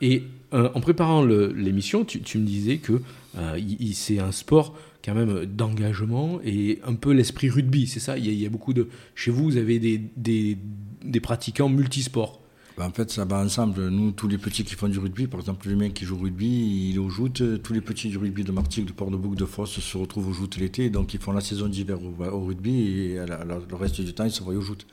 Et 0.00 0.24
euh, 0.52 0.68
en 0.74 0.80
préparant 0.80 1.24
l'émission, 1.24 2.04
tu, 2.04 2.38
me 2.38 2.44
disais 2.44 2.78
que 2.78 3.00
euh, 3.36 3.60
c'est 3.92 4.20
un 4.20 4.32
sport 4.32 4.76
quand 5.04 5.14
même 5.14 5.44
d'engagement 5.44 6.40
et 6.44 6.78
un 6.86 6.94
peu 6.94 7.12
l'esprit 7.12 7.50
rugby, 7.50 7.86
c'est 7.86 8.00
ça? 8.00 8.16
Il 8.16 8.32
y, 8.32 8.46
a, 8.46 8.48
beaucoup 8.48 8.72
de... 8.72 8.88
Chez 9.14 9.30
vous, 9.30 9.44
vous 9.44 9.56
avez 9.56 9.78
des, 9.78 11.20
pratiquants 11.20 11.68
multisports. 11.68 12.40
Ben, 12.78 12.86
en 12.86 12.90
fait, 12.90 13.10
ça 13.10 13.24
va 13.24 13.38
ensemble. 13.38 13.88
Nous, 13.88 14.12
tous 14.12 14.28
les 14.28 14.38
petits 14.38 14.64
qui 14.64 14.74
font 14.74 14.88
du 14.88 14.98
rugby, 14.98 15.26
par 15.26 15.40
exemple, 15.40 15.68
le 15.68 15.76
mec 15.76 15.94
qui 15.94 16.04
joue 16.04 16.16
au 16.16 16.22
rugby, 16.22 16.90
il 16.90 16.96
est 16.96 16.98
au 16.98 17.10
joute. 17.10 17.42
Tous 17.62 17.72
les 17.72 17.80
petits 17.80 18.08
du 18.08 18.18
rugby 18.18 18.44
de 18.44 18.52
Martigues, 18.52 18.86
de 18.86 18.92
Port-de-Bouc, 18.92 19.36
de 19.36 19.44
Fosse 19.44 19.78
se 19.78 19.96
retrouvent 19.98 20.28
au 20.28 20.32
joute 20.32 20.56
l'été. 20.56 20.88
Donc, 20.88 21.14
ils 21.14 21.20
font 21.20 21.32
la 21.32 21.40
saison 21.40 21.68
d'hiver 21.68 21.98
au, 22.02 22.44
rugby 22.44 22.80
et 22.80 23.16
le 23.26 23.76
reste 23.76 24.00
du 24.00 24.14
temps, 24.14 24.24
ils 24.24 24.30
se 24.30 24.42
voient 24.42 24.54
au 24.54 24.60
joute. 24.60 24.86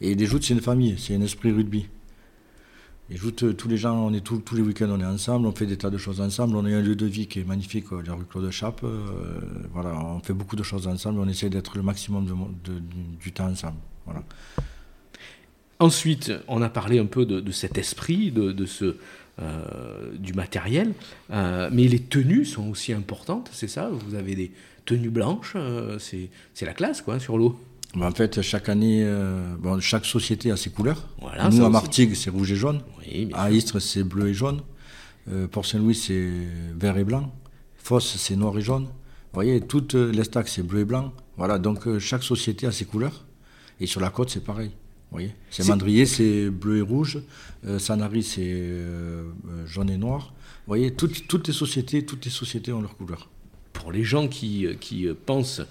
Et 0.00 0.14
les 0.14 0.26
joutes, 0.26 0.44
c'est 0.44 0.54
une 0.54 0.60
famille, 0.60 0.96
c'est 0.98 1.14
un 1.14 1.20
esprit 1.20 1.52
rugby. 1.52 1.86
Les 3.10 3.16
joutes, 3.16 3.56
tous 3.56 3.66
les 3.66 3.76
gens, 3.76 4.06
on 4.06 4.14
est 4.14 4.20
tous, 4.20 4.40
les 4.54 4.62
week-ends, 4.62 4.88
on 4.88 5.00
est 5.00 5.04
ensemble, 5.04 5.48
on 5.48 5.52
fait 5.52 5.66
des 5.66 5.76
tas 5.76 5.90
de 5.90 5.98
choses 5.98 6.20
ensemble. 6.20 6.54
On 6.56 6.64
a 6.64 6.68
un 6.68 6.80
lieu 6.80 6.94
de 6.94 7.06
vie 7.06 7.26
qui 7.26 7.40
est 7.40 7.44
magnifique, 7.44 7.86
quoi, 7.86 8.02
la 8.06 8.14
rue 8.14 8.24
Claude 8.24 8.48
Chape. 8.52 8.82
Euh, 8.84 9.40
voilà, 9.72 9.92
on 9.98 10.20
fait 10.20 10.32
beaucoup 10.32 10.54
de 10.54 10.62
choses 10.62 10.86
ensemble. 10.86 11.18
On 11.18 11.28
essaie 11.28 11.50
d'être 11.50 11.76
le 11.76 11.82
maximum 11.82 12.26
du, 13.20 13.32
temps 13.32 13.48
ensemble. 13.48 13.78
Voilà. 14.04 14.22
Ensuite, 15.80 16.32
on 16.46 16.62
a 16.62 16.68
parlé 16.68 17.00
un 17.00 17.06
peu 17.06 17.26
de, 17.26 17.50
cet 17.50 17.78
esprit, 17.78 18.30
de, 18.30 18.66
ce, 18.66 18.96
euh, 19.40 20.12
du 20.18 20.34
matériel, 20.34 20.92
euh, 21.32 21.70
mais 21.72 21.88
les 21.88 22.00
tenues 22.00 22.44
sont 22.44 22.68
aussi 22.68 22.92
importantes, 22.92 23.48
c'est 23.52 23.68
ça? 23.68 23.88
Vous 23.88 24.14
avez 24.14 24.34
des 24.34 24.52
tenues 24.84 25.08
blanches, 25.08 25.54
euh, 25.56 25.98
c'est 25.98 26.28
la 26.66 26.74
classe 26.74 27.00
quoi 27.00 27.18
sur 27.18 27.38
l'eau? 27.38 27.58
Ben, 27.94 28.06
en 28.06 28.12
fait, 28.12 28.40
chaque 28.42 28.68
année, 28.68 29.02
euh, 29.04 29.56
bon, 29.58 29.80
chaque 29.80 30.04
société 30.04 30.50
a 30.50 30.56
ses 30.56 30.70
couleurs. 30.70 31.08
Voilà, 31.20 31.48
Nous, 31.48 31.64
à. 31.64 31.70
Martigues, 31.70 32.14
c'est 32.14 32.30
rouge 32.30 32.52
et 32.52 32.56
jaune. 32.56 32.82
Oui, 33.00 33.30
À. 33.32 33.50
Istres, 33.50 33.80
c'est 33.80 34.04
bleu 34.04 34.28
et 34.28 34.34
jaune. 34.34 34.60
Euh, 35.28 35.48
Port 35.48 35.66
Saint-Louis, 35.66 35.94
c'est 35.94 36.30
vert 36.76 36.96
et 36.98 37.04
blanc. 37.04 37.32
Fosse, 37.76 38.16
c'est 38.16 38.36
noir 38.36 38.56
et 38.58 38.62
jaune. 38.62 38.84
Vous 38.84 39.34
voyez, 39.34 39.60
toute 39.60 39.94
l'Estac, 39.94 40.48
c'est 40.48 40.62
bleu 40.62 40.80
et 40.80 40.84
blanc. 40.84 41.12
Voilà, 41.36 41.58
donc 41.58 41.86
euh, 41.86 41.98
chaque 41.98 42.22
société 42.22 42.66
a 42.66 42.72
ses 42.72 42.84
couleurs. 42.84 43.24
Et 43.80 43.86
sur 43.86 44.00
la 44.00 44.10
côte, 44.10 44.30
c'est 44.30 44.44
pareil. 44.44 44.70
voyez 45.10 45.34
C'est 45.50 45.66
Mandrier, 45.66 46.06
c'est 46.06 46.50
bleu 46.50 46.78
et 46.78 46.82
rouge. 46.82 47.22
Sanari, 47.78 48.22
c'est 48.22 48.84
jaune 49.66 49.88
et 49.88 49.96
noir. 49.96 50.34
Vous 50.66 50.76
voyez, 50.76 50.94
toutes, 50.94 51.26
toutes, 51.26 51.48
les 51.48 51.54
sociétés, 51.54 52.04
toutes 52.04 52.24
les 52.26 52.30
sociétés 52.30 52.72
ont 52.72 52.82
leur 52.82 52.96
couleur. 52.96 53.28
Pour 53.80 53.92
les 53.92 54.04
gens 54.04 54.28
qui, 54.28 54.66
qui 54.80 55.06
pensent 55.26 55.62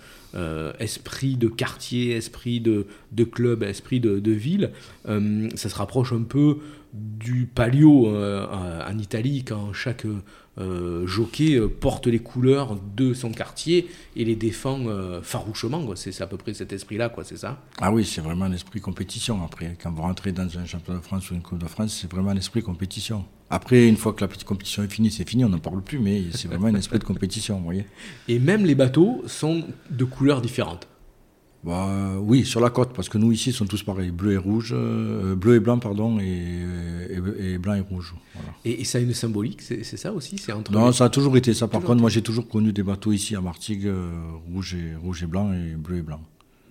esprit 0.79 1.37
de 1.37 1.47
quartier, 1.47 2.15
esprit 2.15 2.59
de, 2.59 2.85
club, 3.23 3.63
esprit 3.63 3.99
de, 3.99 4.19
de 4.19 4.31
ville, 4.31 4.71
ça 5.05 5.69
se 5.69 5.75
rapproche 5.75 6.11
un 6.13 6.23
peu 6.23 6.57
du 6.93 7.47
palio 7.53 8.07
en 8.15 8.97
Italie 8.97 9.43
quand 9.43 9.73
chaque 9.73 10.05
euh, 10.57 11.07
jockey 11.07 11.55
euh, 11.55 11.67
porte 11.67 12.07
les 12.07 12.19
couleurs 12.19 12.77
de 12.95 13.13
son 13.13 13.31
quartier 13.31 13.89
et 14.15 14.25
les 14.25 14.35
défend 14.35 14.79
euh, 14.87 15.21
farouchement. 15.21 15.85
C'est 15.95 16.21
à 16.21 16.27
peu 16.27 16.37
près 16.37 16.53
cet 16.53 16.73
esprit-là, 16.73 17.09
quoi, 17.09 17.23
c'est 17.23 17.37
ça? 17.37 17.61
Ah 17.79 17.91
oui, 17.91 18.05
c'est 18.05 18.21
vraiment 18.21 18.45
un 18.45 18.51
esprit 18.51 18.81
compétition. 18.81 19.43
Après, 19.43 19.77
quand 19.81 19.91
vous 19.91 20.01
rentrez 20.01 20.31
dans 20.31 20.57
un 20.57 20.65
championnat 20.65 20.99
de 20.99 21.05
France 21.05 21.31
ou 21.31 21.35
une 21.35 21.41
Coupe 21.41 21.59
de 21.59 21.67
France, 21.67 21.97
c'est 22.01 22.11
vraiment 22.11 22.31
un 22.31 22.37
esprit 22.37 22.61
compétition. 22.61 23.25
Après, 23.49 23.87
une 23.87 23.97
fois 23.97 24.13
que 24.13 24.21
la 24.21 24.27
petite 24.27 24.43
compétition 24.43 24.83
est 24.83 24.91
finie, 24.91 25.09
c'est 25.09 25.27
fini, 25.27 25.43
on 25.43 25.49
n'en 25.49 25.59
parle 25.59 25.81
plus, 25.81 25.97
mais 25.97 26.23
c'est 26.33 26.47
vraiment 26.47 26.67
un 26.67 26.75
esprit 26.75 26.99
de 26.99 27.03
compétition, 27.03 27.57
vous 27.57 27.63
voyez. 27.63 27.85
Et 28.27 28.37
même 28.37 28.65
les 28.65 28.75
bateaux 28.75 29.23
sont 29.27 29.63
de 29.89 30.05
couleurs 30.05 30.41
différentes 30.41 30.87
bah, 31.63 32.15
oui, 32.21 32.45
sur 32.45 32.61
la 32.61 32.69
côte, 32.69 32.93
parce 32.93 33.09
que 33.09 33.17
nous 33.17 33.33
ici 33.33 33.51
sont 33.51 33.65
tous 33.65 33.83
pareils, 33.83 34.11
bleu 34.11 34.33
et 34.33 34.37
rouge, 34.37 34.73
euh, 34.73 35.35
bleu 35.35 35.55
et 35.55 35.59
blanc, 35.59 35.77
pardon, 35.77 36.17
et, 36.19 36.65
et, 37.39 37.57
blanc 37.57 37.73
et 37.73 37.81
rouge. 37.81 38.13
Et, 38.63 38.85
ça 38.85 38.97
a 38.97 39.01
une 39.01 39.13
symbolique, 39.13 39.61
c'est 39.61 39.83
ça 39.83 40.13
aussi 40.13 40.37
c'est 40.37 40.53
entre 40.53 40.71
Non, 40.71 40.93
ça 40.93 41.05
a 41.05 41.09
toujours 41.09 41.35
été 41.35 41.53
ça. 41.53 41.67
Par 41.67 41.81
contre, 41.81 41.99
moi 41.99 42.09
j'ai 42.09 42.21
toujours 42.21 42.47
connu 42.47 42.71
des 42.71 42.83
bateaux 42.83 43.11
ici 43.11 43.35
à 43.35 43.41
Martigues, 43.41 43.87
euh, 43.87 44.09
rouge, 44.53 44.75
et, 44.75 44.95
rouge 44.95 45.23
et 45.23 45.27
blanc 45.27 45.51
et 45.51 45.75
bleu 45.75 45.97
et 45.97 46.01
blanc. 46.01 46.21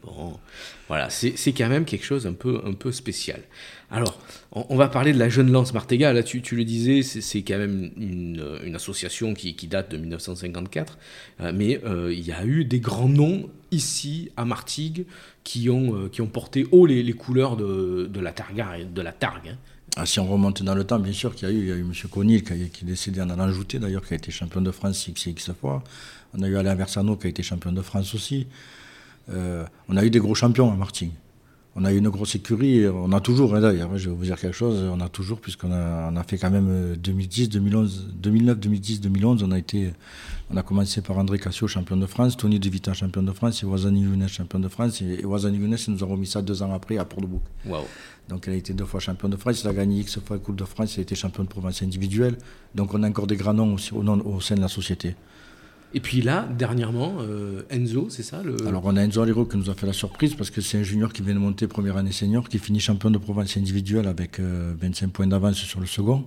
Bon, 0.04 0.38
voilà, 0.86 1.10
c'est 1.10 1.52
quand 1.52 1.68
même 1.68 1.84
quelque 1.84 2.04
chose 2.04 2.26
un 2.26 2.32
peu, 2.32 2.60
un 2.64 2.72
peu 2.72 2.92
spécial. 2.92 3.42
Alors, 3.90 4.20
on, 4.52 4.76
va 4.76 4.88
parler 4.88 5.12
de 5.12 5.18
la 5.18 5.28
Jeune 5.28 5.50
Lance 5.50 5.72
Martéga. 5.72 6.12
Là, 6.12 6.22
tu, 6.22 6.42
le 6.54 6.64
disais, 6.64 7.02
c'est 7.02 7.42
quand 7.42 7.58
même 7.58 7.90
une, 7.96 8.74
association 8.74 9.34
qui, 9.34 9.54
date 9.66 9.90
de 9.90 9.96
1954. 9.96 10.98
Euh, 11.40 11.52
mais 11.54 11.80
euh, 11.84 12.12
il 12.12 12.24
y 12.24 12.32
a 12.32 12.44
eu 12.44 12.64
des 12.64 12.80
grands 12.80 13.08
noms 13.08 13.48
ici, 13.70 14.30
à 14.36 14.44
Martigues, 14.44 15.06
qui 15.42 15.70
ont, 15.70 15.94
euh, 15.94 16.08
qui 16.08 16.20
ont 16.20 16.26
porté 16.26 16.66
haut 16.70 16.86
les, 16.86 17.12
couleurs 17.12 17.56
de, 17.56 18.20
la 18.20 18.32
Targa, 18.32 18.76
de 18.84 19.02
la 19.02 19.12
Targue. 19.12 19.48
Hein. 19.48 19.56
Ah, 19.96 20.06
si 20.06 20.20
on 20.20 20.26
remonte 20.26 20.62
dans 20.62 20.74
le 20.74 20.84
temps, 20.84 20.98
bien 20.98 21.12
sûr 21.12 21.34
qu'il 21.34 21.48
y 21.48 21.50
a 21.50 21.54
eu, 21.54 21.60
il 21.60 21.68
y 21.68 21.72
a 21.72 21.74
eu 21.74 21.80
M. 21.80 21.92
Conil 22.10 22.44
qui, 22.44 22.68
qui, 22.68 22.84
est 22.84 22.86
décédé 22.86 23.20
en 23.20 23.30
allant 23.30 23.44
ajouter, 23.44 23.78
d'ailleurs, 23.78 24.06
qui 24.06 24.12
a 24.12 24.16
été 24.16 24.30
champion 24.30 24.60
de 24.60 24.70
France 24.70 25.08
x, 25.08 25.26
x 25.26 25.50
fois. 25.58 25.82
On 26.34 26.42
a 26.42 26.48
eu 26.48 26.56
Alain 26.56 26.74
Versano 26.74 27.16
qui 27.16 27.26
a 27.26 27.30
été 27.30 27.42
champion 27.42 27.72
de 27.72 27.82
France 27.82 28.14
aussi. 28.14 28.46
On 29.30 29.96
a 29.96 30.04
eu 30.04 30.10
des 30.10 30.18
gros 30.18 30.34
champions 30.34 30.72
à 30.72 30.76
Martigues 30.76 31.12
on 31.78 31.84
a 31.84 31.92
eu 31.92 31.98
une 31.98 32.08
grosse 32.08 32.34
écurie, 32.34 32.88
on 32.88 33.12
a 33.12 33.20
toujours, 33.20 33.54
hein, 33.54 33.60
d'ailleurs, 33.60 33.96
je 33.96 34.10
vais 34.10 34.16
vous 34.16 34.24
dire 34.24 34.36
quelque 34.36 34.54
chose, 34.54 34.82
on 34.92 35.00
a 35.00 35.08
toujours, 35.08 35.40
puisqu'on 35.40 35.70
a, 35.70 36.10
on 36.10 36.16
a 36.16 36.24
fait 36.24 36.36
quand 36.36 36.50
même 36.50 36.96
2010, 36.96 37.50
2011, 37.50 38.14
2009, 38.14 38.58
2010, 38.58 39.00
2011, 39.00 39.42
on 39.44 39.52
a 39.52 39.58
été, 39.58 39.92
on 40.50 40.56
a 40.56 40.62
commencé 40.62 41.02
par 41.02 41.18
André 41.18 41.38
Cassio, 41.38 41.68
champion 41.68 41.96
de 41.96 42.06
France, 42.06 42.36
Tony 42.36 42.58
De 42.58 42.68
Vita, 42.68 42.94
champion 42.94 43.22
de 43.22 43.30
France, 43.30 43.62
et 43.62 43.66
Wazani 43.66 44.02
Younes, 44.02 44.26
champion 44.26 44.58
de 44.58 44.66
France, 44.66 45.02
et, 45.02 45.24
Wazani 45.24 45.58
Younes, 45.58 45.76
nous 45.86 46.02
a 46.02 46.06
remis 46.06 46.26
ça 46.26 46.42
deux 46.42 46.62
ans 46.64 46.72
après 46.74 46.98
à 46.98 47.04
Port-de-Bouc. 47.04 47.42
Wow. 47.66 47.86
Donc 48.28 48.48
elle 48.48 48.54
a 48.54 48.56
été 48.56 48.72
deux 48.72 48.84
fois 48.84 48.98
champion 48.98 49.28
de 49.28 49.36
France, 49.36 49.62
il 49.62 49.68
a 49.68 49.72
gagné 49.72 50.00
X 50.00 50.18
fois 50.18 50.36
la 50.36 50.42
Coupe 50.42 50.56
de 50.56 50.64
France, 50.64 50.96
il 50.96 50.98
a 50.98 51.02
été 51.02 51.14
champion 51.14 51.44
de 51.44 51.48
province 51.48 51.82
individuelle, 51.82 52.38
donc 52.74 52.92
on 52.92 53.04
a 53.04 53.08
encore 53.08 53.28
des 53.28 53.36
grands 53.36 53.54
noms 53.54 53.74
aussi 53.74 53.94
au, 53.94 54.02
au 54.02 54.40
sein 54.40 54.56
de 54.56 54.60
la 54.60 54.68
société. 54.68 55.14
Et 55.94 56.00
puis 56.00 56.20
là, 56.20 56.46
dernièrement, 56.58 57.16
euh, 57.20 57.62
Enzo, 57.70 58.08
c'est 58.10 58.22
ça 58.22 58.42
le... 58.42 58.66
Alors 58.66 58.82
on 58.84 58.96
a 58.96 59.02
Enzo 59.02 59.22
Alero 59.22 59.46
qui 59.46 59.56
nous 59.56 59.70
a 59.70 59.74
fait 59.74 59.86
la 59.86 59.94
surprise 59.94 60.34
parce 60.34 60.50
que 60.50 60.60
c'est 60.60 60.78
un 60.78 60.82
junior 60.82 61.12
qui 61.12 61.22
vient 61.22 61.34
de 61.34 61.38
monter 61.38 61.66
première 61.66 61.96
année 61.96 62.12
senior, 62.12 62.48
qui 62.48 62.58
finit 62.58 62.78
champion 62.78 63.10
de 63.10 63.16
province 63.16 63.56
individuelle 63.56 64.06
avec 64.06 64.38
25 64.38 65.06
euh, 65.06 65.08
points 65.08 65.26
d'avance 65.26 65.56
sur 65.56 65.80
le 65.80 65.86
second. 65.86 66.26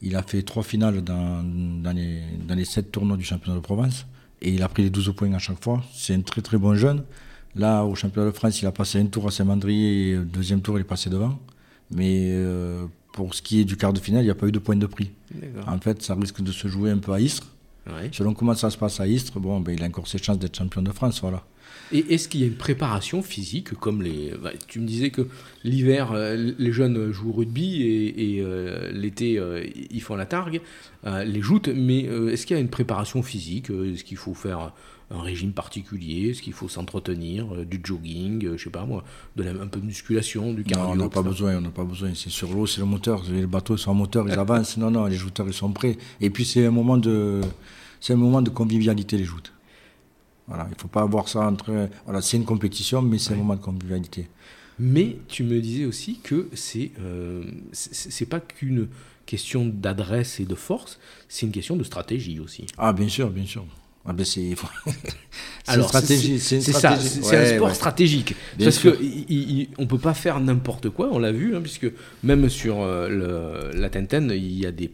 Il 0.00 0.16
a 0.16 0.22
fait 0.22 0.42
trois 0.42 0.62
finales 0.62 1.02
dans, 1.02 1.42
dans, 1.42 1.92
les, 1.92 2.22
dans 2.46 2.54
les 2.54 2.64
sept 2.64 2.90
tournois 2.90 3.16
du 3.18 3.24
championnat 3.24 3.56
de 3.56 3.62
province 3.62 4.06
et 4.40 4.50
il 4.50 4.62
a 4.62 4.68
pris 4.68 4.82
les 4.82 4.90
12 4.90 5.12
points 5.14 5.32
à 5.34 5.38
chaque 5.38 5.62
fois. 5.62 5.82
C'est 5.94 6.14
un 6.14 6.20
très 6.20 6.40
très 6.40 6.56
bon 6.56 6.74
jeune. 6.74 7.02
Là, 7.54 7.84
au 7.84 7.94
championnat 7.94 8.30
de 8.30 8.34
France, 8.34 8.60
il 8.62 8.66
a 8.66 8.72
passé 8.72 8.98
un 8.98 9.06
tour 9.06 9.26
à 9.26 9.30
Saint-Mandrier 9.30 10.10
et 10.10 10.16
deuxième 10.16 10.60
tour, 10.60 10.78
il 10.78 10.82
est 10.82 10.84
passé 10.84 11.10
devant. 11.10 11.38
Mais 11.90 12.28
euh, 12.30 12.86
pour 13.12 13.34
ce 13.34 13.42
qui 13.42 13.60
est 13.60 13.64
du 13.64 13.76
quart 13.76 13.92
de 13.92 13.98
finale, 13.98 14.22
il 14.22 14.26
n'y 14.26 14.30
a 14.30 14.34
pas 14.34 14.46
eu 14.46 14.52
de 14.52 14.58
point 14.58 14.76
de 14.76 14.86
prix. 14.86 15.10
En 15.66 15.78
fait, 15.78 16.02
ça 16.02 16.14
risque 16.14 16.42
de 16.42 16.52
se 16.52 16.68
jouer 16.68 16.90
un 16.90 16.98
peu 16.98 17.12
à 17.12 17.20
Istres. 17.20 17.46
Selon 18.12 18.34
comment 18.34 18.54
ça 18.54 18.70
se 18.70 18.76
passe 18.76 19.00
à 19.00 19.06
Istres, 19.06 19.38
bon, 19.38 19.60
ben, 19.60 19.72
il 19.72 19.82
a 19.82 19.86
encore 19.86 20.08
ses 20.08 20.18
chances 20.18 20.38
d'être 20.38 20.56
champion 20.56 20.82
de 20.82 20.90
France. 20.90 21.20
Voilà. 21.20 21.44
Et 21.92 22.14
est-ce 22.14 22.28
qu'il 22.28 22.40
y 22.40 22.44
a 22.44 22.46
une 22.46 22.56
préparation 22.56 23.22
physique 23.22 23.74
comme 23.74 24.02
les. 24.02 24.32
Bah, 24.42 24.50
tu 24.66 24.80
me 24.80 24.86
disais 24.86 25.10
que 25.10 25.28
l'hiver, 25.62 26.12
euh, 26.12 26.52
les 26.58 26.72
jeunes 26.72 27.12
jouent 27.12 27.30
au 27.30 27.32
rugby 27.32 27.82
et, 27.82 28.40
euh, 28.40 28.90
l'été, 28.92 29.38
euh, 29.38 29.64
ils 29.90 30.02
font 30.02 30.16
la 30.16 30.26
targue, 30.26 30.60
les 31.04 31.40
joutes, 31.40 31.68
mais 31.68 32.00
est-ce 32.00 32.46
qu'il 32.46 32.56
y 32.56 32.58
a 32.58 32.60
une 32.60 32.68
préparation 32.68 33.22
physique 33.22 33.70
Est-ce 33.70 34.02
qu'il 34.02 34.16
faut 34.16 34.34
faire 34.34 34.72
un 35.10 35.20
régime 35.20 35.52
particulier 35.52 36.30
Est-ce 36.30 36.42
qu'il 36.42 36.52
faut 36.52 36.68
s'entretenir 36.68 37.46
Du 37.64 37.80
jogging, 37.82 38.56
je 38.56 38.64
sais 38.64 38.70
pas 38.70 38.84
moi, 38.84 39.04
de 39.36 39.44
un 39.44 39.66
peu 39.66 39.80
de 39.80 39.86
musculation, 39.86 40.52
du 40.52 40.64
cardio 40.64 40.86
Non, 40.86 40.92
on 40.92 40.96
n'a 41.04 41.08
pas 41.08 41.22
besoin, 41.22 41.56
on 41.56 41.60
n'a 41.60 41.70
pas 41.70 41.84
besoin. 41.84 42.10
C'est 42.14 42.30
sur 42.30 42.52
l'eau, 42.52 42.66
c'est 42.66 42.80
le 42.80 42.86
moteur. 42.86 43.22
Les 43.30 43.46
bateaux 43.46 43.76
sont 43.76 43.92
en 43.92 43.94
moteur, 43.94 44.28
ils 44.28 44.34
avancent. 44.38 44.76
Non, 44.76 44.90
non, 44.90 45.06
les 45.06 45.16
jouteurs, 45.16 45.46
ils 45.46 45.54
sont 45.54 45.70
prêts. 45.70 45.96
Et 46.20 46.30
puis 46.30 46.44
c'est 46.44 46.66
un 46.66 46.70
moment 46.70 46.96
de 46.98 47.40
c'est 48.00 48.12
un 48.12 48.16
moment 48.16 48.42
de 48.42 48.50
convivialité, 48.50 49.16
les 49.16 49.24
joutes. 49.24 49.52
Voilà, 50.48 50.66
il 50.68 50.74
ne 50.74 50.80
faut 50.80 50.88
pas 50.88 51.02
avoir 51.02 51.28
ça 51.28 51.40
entre. 51.40 51.88
Voilà, 52.04 52.20
c'est 52.20 52.36
une 52.36 52.44
compétition, 52.44 53.02
mais 53.02 53.18
c'est 53.18 53.34
un 53.34 53.36
moment 53.36 53.56
de 53.56 53.60
convivialité. 53.60 54.28
Mais 54.78 55.16
tu 55.28 55.42
me 55.42 55.60
disais 55.60 55.86
aussi 55.86 56.20
que 56.22 56.48
c'est 56.52 56.92
euh, 57.00 57.42
c'est 57.72 58.26
pas 58.26 58.40
qu'une 58.40 58.88
question 59.24 59.66
d'adresse 59.66 60.38
et 60.38 60.44
de 60.44 60.54
force, 60.54 60.98
c'est 61.28 61.46
une 61.46 61.52
question 61.52 61.76
de 61.76 61.82
stratégie 61.82 62.38
aussi. 62.38 62.66
Ah, 62.78 62.92
bien 62.92 63.08
sûr, 63.08 63.30
bien 63.30 63.46
sûr. 63.46 63.64
Ah 64.08 64.12
ben 64.12 64.24
c'est 64.24 64.54
Alors 65.66 65.88
stratégie, 65.88 66.38
c'est 66.38 66.60
ça, 66.60 66.96
c'est 66.98 67.36
un 67.36 67.56
sport 67.56 67.74
stratégique 67.74 68.34
parce 68.58 68.78
qu'on 68.78 68.88
ne 68.88 69.84
peut 69.86 69.98
pas 69.98 70.14
faire 70.14 70.38
n'importe 70.40 70.90
quoi, 70.90 71.08
on 71.10 71.18
l'a 71.18 71.32
vu, 71.32 71.56
hein, 71.56 71.60
puisque 71.60 71.90
même 72.22 72.48
sur 72.48 72.80
euh, 72.80 73.08
le, 73.72 73.78
la 73.78 73.90
Tintin, 73.90 74.28
il 74.28 74.58
y 74.58 74.66
a 74.66 74.70
des 74.70 74.92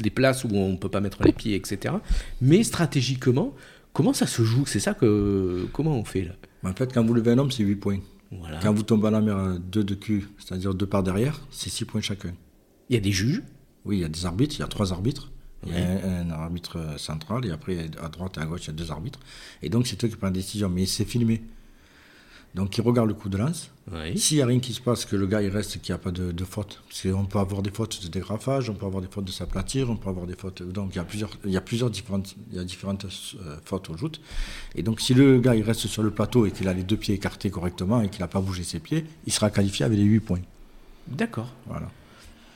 des 0.00 0.10
places 0.10 0.44
où 0.44 0.48
on 0.52 0.70
ne 0.70 0.76
peut 0.76 0.88
pas 0.88 1.00
mettre 1.00 1.22
les 1.22 1.32
pieds, 1.32 1.54
etc. 1.54 1.94
Mais 2.40 2.62
stratégiquement, 2.62 3.54
comment 3.92 4.12
ça 4.12 4.26
se 4.26 4.42
joue? 4.42 4.66
C'est 4.66 4.80
ça 4.80 4.94
que. 4.94 5.66
Comment 5.72 5.96
on 5.98 6.04
fait 6.04 6.22
là? 6.22 6.32
En 6.64 6.74
fait, 6.74 6.92
quand 6.92 7.04
vous 7.04 7.14
levez 7.14 7.32
un 7.32 7.38
homme, 7.38 7.50
c'est 7.50 7.62
8 7.62 7.76
points. 7.76 8.00
Quand 8.62 8.72
vous 8.72 8.82
tombez 8.82 9.08
à 9.08 9.10
la 9.10 9.20
mer, 9.20 9.58
2 9.60 9.84
de 9.84 9.94
cul, 9.94 10.28
c'est-à-dire 10.38 10.72
deux 10.74 10.86
par 10.86 11.02
derrière, 11.02 11.40
c'est 11.50 11.68
6 11.68 11.84
points 11.84 12.00
chacun. 12.00 12.32
Il 12.88 12.94
y 12.94 12.96
a 12.96 13.00
des 13.00 13.12
juges? 13.12 13.42
Oui, 13.84 13.98
il 13.98 14.00
y 14.00 14.04
a 14.04 14.08
des 14.08 14.26
arbitres, 14.26 14.56
il 14.56 14.60
y 14.60 14.62
a 14.62 14.68
trois 14.68 14.92
arbitres. 14.92 15.30
Il 15.66 15.74
y 15.74 15.76
a 15.76 16.08
un, 16.20 16.30
arbitre 16.30 16.98
central 16.98 17.44
et 17.44 17.50
après 17.50 17.90
à 18.02 18.08
droite 18.08 18.38
et 18.38 18.40
à 18.40 18.46
gauche 18.46 18.62
il 18.64 18.66
y 18.68 18.70
a 18.70 18.72
deux 18.72 18.90
arbitres. 18.90 19.20
Et 19.62 19.68
donc 19.68 19.86
c'est 19.86 20.02
eux 20.02 20.08
qui 20.08 20.16
prennent 20.16 20.32
la 20.32 20.40
décision, 20.40 20.68
mais 20.70 20.86
c'est 20.86 21.04
filmé. 21.04 21.42
Donc 22.54 22.76
il 22.76 22.80
regarde 22.80 23.08
le 23.08 23.14
coup 23.14 23.28
de 23.28 23.38
lance. 23.38 23.70
S'il 24.16 24.38
n'y 24.38 24.42
a 24.42 24.46
rien 24.46 24.58
qui 24.58 24.72
se 24.72 24.80
passe, 24.80 25.04
que 25.04 25.14
le 25.14 25.26
gars 25.26 25.42
il 25.42 25.48
reste, 25.48 25.80
qu'il 25.80 25.92
n'y 25.92 25.94
a 25.94 25.98
pas 25.98 26.10
de, 26.10 26.44
faute. 26.44 26.82
Parce 26.88 27.02
qu'on 27.02 27.24
peut 27.24 27.38
avoir 27.38 27.62
des 27.62 27.70
fautes 27.70 28.02
de 28.02 28.08
dégrafage, 28.08 28.70
on 28.70 28.74
peut 28.74 28.86
avoir 28.86 29.02
des 29.02 29.08
fautes 29.08 29.24
de 29.24 29.30
s'aplatir, 29.30 29.90
on 29.90 29.96
peut 29.96 30.08
avoir 30.08 30.26
des 30.26 30.34
fautes. 30.34 30.62
Donc 30.62 30.90
il 30.94 30.96
y 30.96 31.00
a 31.00 31.04
plusieurs, 31.04 31.30
il 31.44 31.52
y 31.52 31.56
a 31.56 31.60
plusieurs 31.60 31.90
différentes, 31.90 32.34
il 32.50 32.56
y 32.56 32.60
a 32.60 32.64
différentes 32.64 33.04
euh, 33.04 33.56
fautes 33.64 33.90
aux 33.90 33.96
joutes. 33.96 34.20
Et 34.74 34.82
donc 34.82 35.00
si 35.00 35.14
le 35.14 35.38
gars 35.38 35.54
il 35.54 35.62
reste 35.62 35.86
sur 35.86 36.02
le 36.02 36.10
plateau 36.10 36.46
et 36.46 36.50
qu'il 36.50 36.66
a 36.66 36.74
les 36.74 36.82
deux 36.82 36.96
pieds 36.96 37.14
écartés 37.14 37.50
correctement 37.50 38.00
et 38.00 38.08
qu'il 38.08 38.20
n'a 38.20 38.28
pas 38.28 38.40
bougé 38.40 38.64
ses 38.64 38.80
pieds, 38.80 39.04
il 39.26 39.32
sera 39.32 39.50
qualifié 39.50 39.84
avec 39.84 39.98
les 39.98 40.04
8 40.04 40.20
points. 40.20 40.40
D'accord. 41.06 41.52
Voilà. 41.66 41.88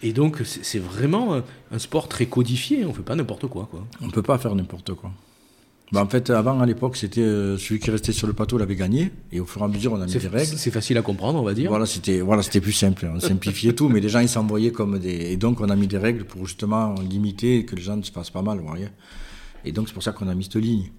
Et 0.05 0.13
donc 0.13 0.43
c'est 0.45 0.79
vraiment 0.79 1.43
un 1.73 1.79
sport 1.79 2.09
très 2.09 2.27
codifié, 2.27 2.85
on 2.85 2.91
ne 2.91 2.95
fait 2.95 3.03
pas 3.03 3.17
n'importe 3.17 3.47
quoi, 3.49 3.67
quoi. 3.71 3.85
On 4.01 4.07
ne 4.07 4.13
peut 4.13 4.23
pas 4.23 4.39
faire 4.39 4.55
n'importe 4.55 4.95
quoi. 4.95 5.11
Bah, 5.93 6.03
en 6.03 6.09
fait, 6.09 6.31
avant, 6.31 6.61
à 6.61 6.67
l'époque, 6.67 6.97
c'était 6.97 7.21
euh, 7.21 7.57
celui 7.59 7.79
qui 7.79 7.91
restait 7.91 8.13
sur 8.13 8.27
le 8.27 8.33
plateau 8.33 8.59
l'avait 8.59 8.75
gagné. 8.75 9.13
Et 9.31 9.39
au 9.39 9.47
fur 9.47 9.61
et 9.61 9.65
à 9.65 9.69
mesure, 9.69 9.93
on 9.93 10.01
a 10.01 10.07
mis 10.07 10.13
des 10.13 10.27
règles. 10.27 10.57
C'est 10.57 10.71
facile 10.71 10.99
à 10.99 11.03
comprendre, 11.03 11.39
on 11.39 11.45
va 11.45 11.55
dire. 11.55 11.71
Voilà, 11.71 11.87
c'était 11.87 12.21
voilà, 12.21 12.43
plus 12.43 12.73
simple. 12.73 13.09
On 13.15 13.21
simplifiait 13.21 13.75
tout, 13.75 13.89
mais 13.89 14.01
les 14.01 14.09
gens, 14.09 14.21
ils 14.21 14.29
s'envoyaient 14.29 14.73
comme 14.73 14.99
des. 14.99 15.33
Et 15.33 15.37
donc, 15.37 15.61
on 15.61 15.69
a 15.69 15.77
mis 15.77 15.87
des 15.87 15.99
règles 15.99 16.25
pour 16.25 16.47
justement 16.47 16.95
limiter 16.97 17.59
et 17.59 17.65
que 17.65 17.77
les 17.77 17.83
gens 17.83 17.97
ne 17.97 18.03
se 18.03 18.11
fassent 18.11 18.31
pas 18.31 18.43
mal. 18.43 18.59
Vous 18.59 18.67
voyez 18.67 18.89
et 19.67 19.73
donc, 19.73 19.89
c'est 19.89 19.95
pour 19.95 20.03
ça 20.03 20.13
qu'on 20.13 20.29
a 20.29 20.35
mis 20.35 20.45
cette 20.45 20.57
ligne. 20.57 20.91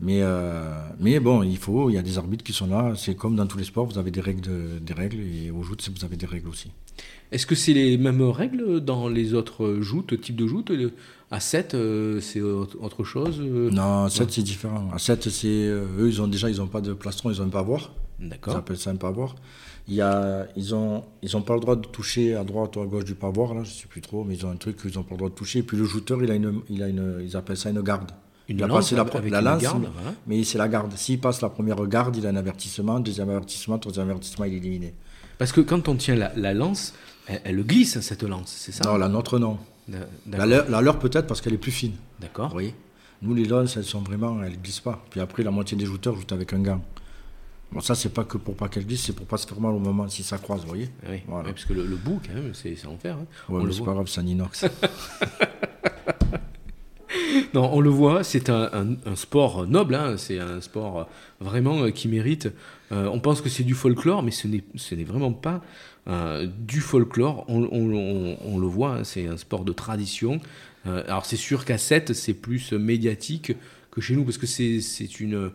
Mais, 0.00 0.20
euh, 0.22 0.72
mais 0.98 1.20
bon, 1.20 1.42
il 1.42 1.56
faut, 1.56 1.90
il 1.90 1.94
y 1.94 1.98
a 1.98 2.02
des 2.02 2.18
arbitres 2.18 2.44
qui 2.44 2.52
sont 2.52 2.66
là. 2.66 2.94
C'est 2.96 3.14
comme 3.14 3.36
dans 3.36 3.46
tous 3.46 3.58
les 3.58 3.64
sports, 3.64 3.86
vous 3.86 3.98
avez 3.98 4.10
des 4.10 4.20
règles, 4.20 4.80
des 4.80 4.92
règles 4.92 5.20
et 5.20 5.50
au 5.50 5.62
joutes, 5.62 5.88
vous 5.96 6.04
avez 6.04 6.16
des 6.16 6.26
règles 6.26 6.48
aussi. 6.48 6.70
Est-ce 7.30 7.46
que 7.46 7.54
c'est 7.54 7.74
les 7.74 7.98
mêmes 7.98 8.22
règles 8.22 8.80
dans 8.80 9.08
les 9.08 9.34
autres 9.34 9.78
joutes, 9.80 10.18
types 10.20 10.36
de 10.36 10.46
joutes 10.46 10.72
À 11.30 11.40
7, 11.40 11.74
euh, 11.74 12.20
c'est 12.20 12.40
autre 12.40 13.04
chose 13.04 13.40
euh 13.40 13.70
Non, 13.70 14.04
à 14.04 14.10
7, 14.10 14.30
c'est 14.30 14.42
différent. 14.42 14.88
À 14.92 14.98
7, 14.98 15.28
c'est, 15.28 15.46
euh, 15.46 15.84
eux, 15.98 16.08
ils 16.08 16.22
ont 16.22 16.28
déjà 16.28 16.48
ils 16.48 16.62
ont 16.62 16.66
pas 16.66 16.80
de 16.80 16.94
plastron, 16.94 17.30
ils 17.30 17.42
ont 17.42 17.44
un 17.44 17.50
pavoir. 17.50 17.92
D'accord. 18.18 18.54
Ils 18.54 18.56
appellent 18.56 18.78
ça 18.78 18.90
un 18.90 18.96
pavoir. 18.96 19.36
Il 19.88 19.94
y 19.94 20.00
a, 20.00 20.46
ils 20.56 20.70
n'ont 20.70 21.04
ils 21.22 21.36
ont 21.36 21.42
pas 21.42 21.54
le 21.54 21.60
droit 21.60 21.76
de 21.76 21.86
toucher 21.86 22.34
à 22.34 22.44
droite 22.44 22.76
ou 22.76 22.80
à 22.80 22.86
gauche 22.86 23.04
du 23.04 23.14
pavoir, 23.14 23.54
là, 23.54 23.62
je 23.62 23.70
ne 23.70 23.74
sais 23.74 23.88
plus 23.88 24.00
trop, 24.00 24.24
mais 24.24 24.34
ils 24.34 24.46
ont 24.46 24.50
un 24.50 24.56
truc 24.56 24.80
qu'ils 24.80 24.94
n'ont 24.96 25.02
pas 25.02 25.12
le 25.12 25.18
droit 25.18 25.30
de 25.30 25.34
toucher. 25.34 25.60
Et 25.60 25.62
puis 25.62 25.76
le 25.76 25.84
jouteur, 25.84 26.22
il 26.22 26.30
a 26.30 26.34
une, 26.34 26.60
il 26.70 26.82
a 26.82 26.88
une, 26.88 27.20
ils 27.22 27.36
appellent 27.36 27.56
ça 27.56 27.70
une 27.70 27.82
garde. 27.82 28.10
Une 28.48 28.56
il 28.56 28.64
a 28.64 28.68
passé 28.68 28.96
la, 28.96 29.04
la 29.28 29.40
lance, 29.42 29.64
mais 30.26 30.42
c'est 30.44 30.56
la 30.56 30.68
garde. 30.68 30.96
S'il 30.96 31.20
passe 31.20 31.42
la 31.42 31.50
première 31.50 31.84
garde, 31.86 32.16
il 32.16 32.26
a 32.26 32.30
un 32.30 32.36
avertissement, 32.36 32.98
deuxième 33.00 33.28
avertissement, 33.28 33.78
troisième 33.78 34.08
avertissement, 34.08 34.46
il 34.46 34.54
est 34.54 34.56
éliminé. 34.56 34.94
Parce 35.38 35.52
que 35.52 35.60
quand 35.60 35.88
on 35.88 35.94
tient 35.94 36.16
la, 36.16 36.54
lance, 36.54 36.94
elle, 37.26 37.62
glisse 37.64 38.00
cette 38.00 38.24
lance, 38.24 38.52
c'est 38.56 38.72
ça 38.72 38.84
Non, 38.84 38.96
la 38.96 39.08
nôtre 39.08 39.38
non. 39.38 39.58
La, 40.26 40.46
leur 40.46 40.98
peut-être 40.98 41.26
parce 41.26 41.40
qu'elle 41.40 41.54
est 41.54 41.58
plus 41.58 41.72
fine. 41.72 41.94
D'accord. 42.20 42.52
Oui. 42.54 42.74
Nous 43.22 43.34
les 43.34 43.44
lances, 43.44 43.76
elles 43.76 43.84
sont 43.84 44.00
vraiment, 44.00 44.42
elles 44.42 44.60
glissent 44.60 44.80
pas. 44.80 45.02
Puis 45.10 45.20
après, 45.20 45.42
la 45.42 45.50
moitié 45.50 45.76
des 45.76 45.86
jouteurs 45.86 46.14
jouent 46.14 46.26
avec 46.32 46.52
un 46.52 46.60
gant. 46.60 46.82
Bon, 47.70 47.80
ça, 47.80 47.94
c'est 47.94 48.08
pas 48.08 48.24
que 48.24 48.38
pour 48.38 48.56
pas 48.56 48.68
qu'elle 48.68 48.86
glisse, 48.86 49.04
c'est 49.04 49.12
pour 49.12 49.26
pas 49.26 49.36
se 49.36 49.46
faire 49.46 49.60
mal 49.60 49.72
au 49.72 49.78
moment 49.78 50.08
si 50.08 50.22
ça 50.22 50.38
croise, 50.38 50.62
vous 50.62 50.68
voyez 50.68 50.90
oui. 51.08 51.22
parce 51.28 51.64
que 51.66 51.74
le, 51.74 51.84
bout, 51.96 52.20
quand 52.26 52.34
même, 52.34 52.54
c'est 52.54 52.74
enfer. 52.86 53.16
Hein. 53.16 53.26
Ouais, 53.48 53.62
mais 53.62 53.72
c'est 53.72 53.84
pas 53.84 53.92
grave, 53.92 54.06
c'est 54.08 54.20
un 54.20 54.26
inox. 54.26 54.64
non, 57.54 57.70
on 57.72 57.80
le 57.80 57.90
voit, 57.90 58.24
c'est 58.24 58.50
un, 58.50 58.96
sport 59.14 59.66
noble, 59.66 59.94
hein. 59.94 60.16
c'est 60.16 60.38
un 60.38 60.60
sport 60.60 61.08
vraiment 61.40 61.84
euh, 61.84 61.90
qui 61.90 62.08
mérite. 62.08 62.48
Euh, 62.92 63.06
on 63.06 63.20
pense 63.20 63.40
que 63.40 63.48
c'est 63.48 63.62
du 63.62 63.74
folklore, 63.74 64.22
mais 64.22 64.30
ce 64.30 64.46
n'est 64.48 65.04
vraiment 65.04 65.32
pas 65.32 65.62
euh, 66.08 66.46
du 66.46 66.80
folklore. 66.80 67.44
On, 67.48 67.60
le 68.58 68.66
voit, 68.66 68.96
hein, 68.96 69.04
c'est 69.04 69.26
un 69.26 69.36
sport 69.36 69.64
de 69.64 69.72
tradition. 69.72 70.40
alors 70.84 71.26
c'est 71.26 71.36
sûr 71.36 71.64
qu'à 71.64 71.78
7, 71.78 72.12
c'est 72.12 72.34
plus 72.34 72.72
médiatique 72.72 73.52
que 73.90 74.00
chez 74.00 74.14
nous, 74.14 74.24
parce 74.24 74.38
que 74.38 74.46
c'est 74.46 75.20
une, 75.20 75.50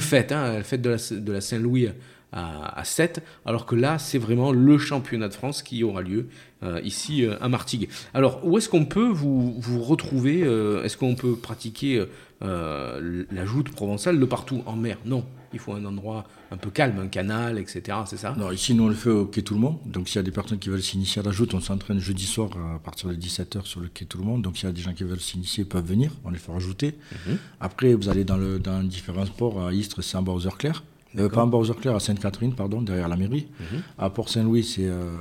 fête, 0.00 0.32
hein, 0.32 0.52
la 0.54 0.62
fête 0.62 0.82
de 0.82 1.32
la 1.32 1.40
Saint-Louis 1.40 1.88
à, 2.32 2.84
7, 2.84 3.22
alors 3.46 3.66
que 3.66 3.74
là, 3.74 3.98
c'est 3.98 4.18
vraiment 4.18 4.52
le 4.52 4.78
championnat 4.78 5.28
de 5.28 5.34
France 5.34 5.62
qui 5.62 5.82
aura 5.82 6.02
lieu 6.02 6.26
euh, 6.62 6.80
ici 6.84 7.24
euh, 7.24 7.36
à 7.40 7.48
Martigues. 7.48 7.88
Alors, 8.14 8.40
où 8.44 8.58
est-ce 8.58 8.68
qu'on 8.68 8.84
peut 8.84 9.08
vous, 9.08 9.54
vous 9.58 9.82
retrouver 9.82 10.42
euh, 10.42 10.82
Est-ce 10.82 10.96
qu'on 10.96 11.14
peut 11.14 11.36
pratiquer 11.36 12.04
la 12.40 13.46
joute 13.46 13.70
provençale 13.70 14.20
de 14.20 14.24
partout 14.24 14.62
en 14.66 14.76
mer? 14.76 14.98
Non, 15.06 15.24
il 15.52 15.58
faut 15.58 15.72
un 15.72 15.84
endroit 15.86 16.24
un 16.50 16.58
peu 16.58 16.70
calme, 16.70 16.98
un 16.98 17.08
canal, 17.08 17.58
etc. 17.58 17.98
C'est 18.04 18.18
ça? 18.18 18.34
Non, 18.36 18.50
ici, 18.52 18.74
nous, 18.74 18.84
on 18.84 18.88
le 18.88 18.94
fait 18.94 19.10
au 19.10 19.24
Quai 19.24 19.42
Tout 19.42 19.54
le 19.54 19.60
Monde. 19.60 19.78
Donc, 19.86 20.08
s'il 20.08 20.16
y 20.16 20.18
a 20.18 20.22
des 20.22 20.30
personnes 20.30 20.58
qui 20.58 20.68
veulent 20.68 20.82
s'initier 20.82 21.22
à 21.22 21.24
la 21.24 21.30
joute, 21.30 21.54
on 21.54 21.60
s'entraîne 21.60 21.98
jeudi 21.98 22.26
soir 22.26 22.50
à 22.74 22.78
partir 22.78 23.08
de 23.08 23.14
17h 23.14 23.64
sur 23.64 23.80
le 23.80 23.88
Quai 23.88 24.04
Tout 24.04 24.18
le 24.18 24.24
Monde. 24.24 24.42
Donc, 24.42 24.58
s'il 24.58 24.66
y 24.66 24.68
a 24.68 24.72
des 24.72 24.82
gens 24.82 24.92
qui 24.92 25.04
veulent 25.04 25.20
s'initier, 25.20 25.64
ils 25.64 25.68
peuvent 25.68 25.86
venir, 25.86 26.12
on 26.24 26.30
les 26.30 26.38
fera 26.38 26.56
ajouter. 26.56 26.98
Mhm. 27.26 27.38
Après, 27.60 27.94
vous 27.94 28.08
allez 28.10 28.24
dans, 28.24 28.36
le, 28.36 28.58
dans 28.58 28.82
différents 28.82 29.26
sports. 29.26 29.66
À 29.66 29.72
Istres, 29.72 30.02
c'est 30.02 30.18
en 30.18 30.22
bas 30.22 30.32
aux 30.32 30.46
heures 30.46 30.58
claires. 30.58 30.82
Euh, 31.18 31.28
pas 31.28 31.42
en 31.42 31.46
Bordeaux-Clair, 31.46 31.94
à 31.94 32.00
Sainte-Catherine, 32.00 32.54
pardon, 32.54 32.82
derrière 32.82 33.08
la 33.08 33.16
mairie. 33.16 33.48
Mhm. 33.60 33.82
À 33.98 34.10
Port-Saint-Louis, 34.10 34.64
c'est 34.64 34.86
euh, 34.86 35.16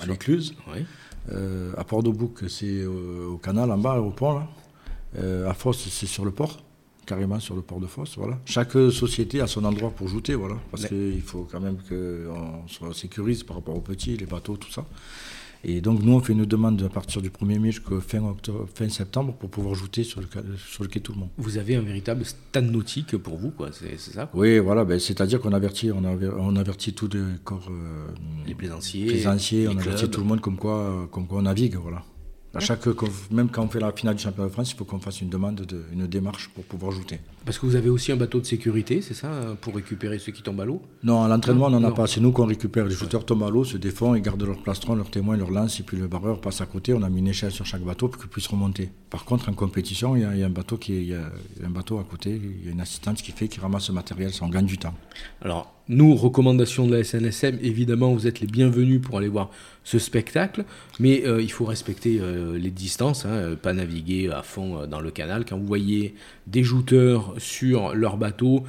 à 0.00 0.06
l'Écluse. 0.06 0.54
Euh, 1.32 1.72
à 1.76 1.84
Port-de-Bouc, 1.84 2.44
c'est 2.48 2.84
au, 2.86 3.36
canal, 3.38 3.70
en 3.70 3.78
bas, 3.78 4.00
au 4.00 4.10
pont. 4.10 4.38
Là. 4.38 5.48
à 5.48 5.54
Fosse, 5.54 5.88
c'est 5.90 6.06
sur 6.06 6.24
le 6.24 6.30
port, 6.30 6.62
carrément 7.04 7.40
sur 7.40 7.54
le 7.54 7.62
port 7.62 7.80
de 7.80 7.86
Fosse. 7.86 8.16
Voilà. 8.16 8.38
Chaque 8.44 8.72
société 8.72 9.40
a 9.40 9.46
son 9.46 9.64
endroit 9.64 9.90
pour 9.90 10.08
jouer, 10.08 10.34
voilà, 10.34 10.56
parce 10.70 10.86
qu'il 10.86 11.22
faut 11.22 11.46
quand 11.50 11.60
même 11.60 11.78
qu'on 11.88 12.68
soit 12.68 12.94
sécurise 12.94 13.42
par 13.42 13.56
rapport 13.56 13.76
aux 13.76 13.80
petits, 13.80 14.16
les 14.16 14.26
bateaux, 14.26 14.56
tout 14.56 14.70
ça. 14.70 14.84
Et 15.68 15.80
donc, 15.80 16.00
nous, 16.00 16.12
on 16.12 16.20
fait 16.20 16.32
une 16.32 16.44
demande 16.44 16.80
à 16.84 16.88
partir 16.88 17.20
du 17.20 17.28
1er 17.28 17.58
mai 17.58 17.72
jusqu'au 17.72 18.00
fin, 18.00 18.36
fin 18.72 18.88
septembre 18.88 19.34
pour 19.34 19.50
pouvoir 19.50 19.74
jouer 19.74 20.04
sur 20.04 20.20
le, 20.20 20.28
sur 20.56 20.84
le 20.84 20.88
quai 20.88 21.00
Tout 21.00 21.12
le 21.12 21.18
Monde. 21.18 21.28
Vous 21.38 21.58
avez 21.58 21.74
un 21.74 21.80
véritable 21.80 22.24
stade 22.24 22.70
nautique 22.70 23.16
pour 23.16 23.36
vous, 23.36 23.50
quoi, 23.50 23.70
c'est 23.72 23.98
ça 23.98 24.30
Oui, 24.32 24.60
voilà, 24.60 24.84
ben, 24.84 25.00
c'est-à-dire 25.00 25.40
qu'on 25.40 25.52
avertit, 25.52 25.90
on, 25.90 26.04
on 26.04 26.54
avertit 26.54 26.92
tous 26.92 27.08
les 27.12 27.20
corps. 27.42 27.68
Euh, 27.68 28.06
les 28.46 28.54
plaisanciers. 28.54 29.06
plaisanciers 29.06 29.66
on 29.66 29.76
avertit 29.76 30.08
tout 30.08 30.20
le 30.20 30.26
monde 30.26 30.40
comme 30.40 30.56
quoi, 30.56 31.08
comme 31.10 31.26
quoi 31.26 31.40
on 31.40 31.42
navigue, 31.42 31.74
voilà 31.74 32.04
chaque, 32.60 32.86
même 33.30 33.48
quand 33.48 33.64
on 33.64 33.68
fait 33.68 33.80
la 33.80 33.92
finale 33.92 34.16
du 34.16 34.22
championnat 34.22 34.48
de 34.48 34.52
France, 34.52 34.72
il 34.72 34.76
faut 34.76 34.84
qu'on 34.84 34.98
fasse 34.98 35.20
une 35.20 35.28
demande, 35.28 35.56
de, 35.56 35.84
une 35.92 36.06
démarche 36.06 36.48
pour 36.54 36.64
pouvoir 36.64 36.92
jouer. 36.92 37.04
Parce 37.44 37.58
que 37.58 37.66
vous 37.66 37.76
avez 37.76 37.88
aussi 37.88 38.12
un 38.12 38.16
bateau 38.16 38.40
de 38.40 38.46
sécurité, 38.46 39.02
c'est 39.02 39.14
ça, 39.14 39.30
pour 39.60 39.74
récupérer 39.74 40.18
ceux 40.18 40.32
qui 40.32 40.42
tombent 40.42 40.60
à 40.60 40.64
l'eau? 40.64 40.82
Non, 41.02 41.22
à 41.22 41.28
l'entraînement, 41.28 41.66
on 41.66 41.70
n'en 41.70 41.84
a 41.84 41.92
pas. 41.92 42.06
C'est 42.06 42.20
nous 42.20 42.32
qu'on 42.32 42.46
récupère. 42.46 42.86
Les 42.86 42.94
shooters 42.94 43.24
tombent 43.24 43.44
à 43.44 43.50
l'eau, 43.50 43.64
se 43.64 43.76
défendent, 43.76 44.16
ils 44.16 44.22
gardent 44.22 44.42
leur 44.42 44.58
plastron, 44.58 44.94
leur 44.94 45.10
témoin, 45.10 45.36
leur 45.36 45.50
lance, 45.50 45.78
et 45.80 45.82
puis 45.82 45.96
le 45.96 46.08
barreur 46.08 46.40
passe 46.40 46.60
à 46.60 46.66
côté. 46.66 46.92
On 46.92 47.02
a 47.02 47.08
mis 47.08 47.20
une 47.20 47.28
échelle 47.28 47.52
sur 47.52 47.66
chaque 47.66 47.82
bateau 47.82 48.08
pour 48.08 48.20
qu'il 48.20 48.30
puisse 48.30 48.46
remonter. 48.48 48.90
Par 49.10 49.24
contre, 49.24 49.48
en 49.48 49.52
compétition, 49.52 50.16
il 50.16 50.22
y 50.22 50.24
a, 50.24 50.46
un 50.46 50.50
bateau 50.50 50.76
qui 50.76 50.96
il 50.96 51.08
y 51.08 51.14
a 51.14 51.30
un 51.64 51.70
bateau 51.70 51.98
à 51.98 52.04
côté, 52.04 52.40
il 52.42 52.66
y 52.66 52.68
a 52.68 52.72
une 52.72 52.80
assistante 52.80 53.22
qui 53.22 53.32
fait, 53.32 53.48
qui 53.48 53.60
ramasse 53.60 53.88
le 53.88 53.94
matériel, 53.94 54.32
ça 54.32 54.44
on 54.44 54.48
gagne 54.48 54.66
du 54.66 54.78
temps. 54.78 54.94
Alors, 55.40 55.72
nous, 55.88 56.16
recommandations 56.16 56.86
de 56.86 56.96
la 56.96 57.04
SNSM, 57.04 57.58
évidemment, 57.62 58.12
vous 58.12 58.26
êtes 58.26 58.40
les 58.40 58.48
bienvenus 58.48 59.00
pour 59.00 59.18
aller 59.18 59.28
voir 59.28 59.50
ce 59.86 60.00
spectacle, 60.00 60.64
mais 60.98 61.24
euh, 61.24 61.40
il 61.40 61.52
faut 61.52 61.64
respecter 61.64 62.18
euh, 62.20 62.58
les 62.58 62.72
distances, 62.72 63.24
hein, 63.24 63.30
euh, 63.30 63.56
pas 63.56 63.72
naviguer 63.72 64.28
à 64.28 64.42
fond 64.42 64.84
dans 64.84 65.00
le 65.00 65.12
canal. 65.12 65.44
Quand 65.48 65.56
vous 65.56 65.66
voyez 65.66 66.16
des 66.48 66.64
jouteurs 66.64 67.34
sur 67.38 67.94
leur 67.94 68.16
bateau, 68.16 68.64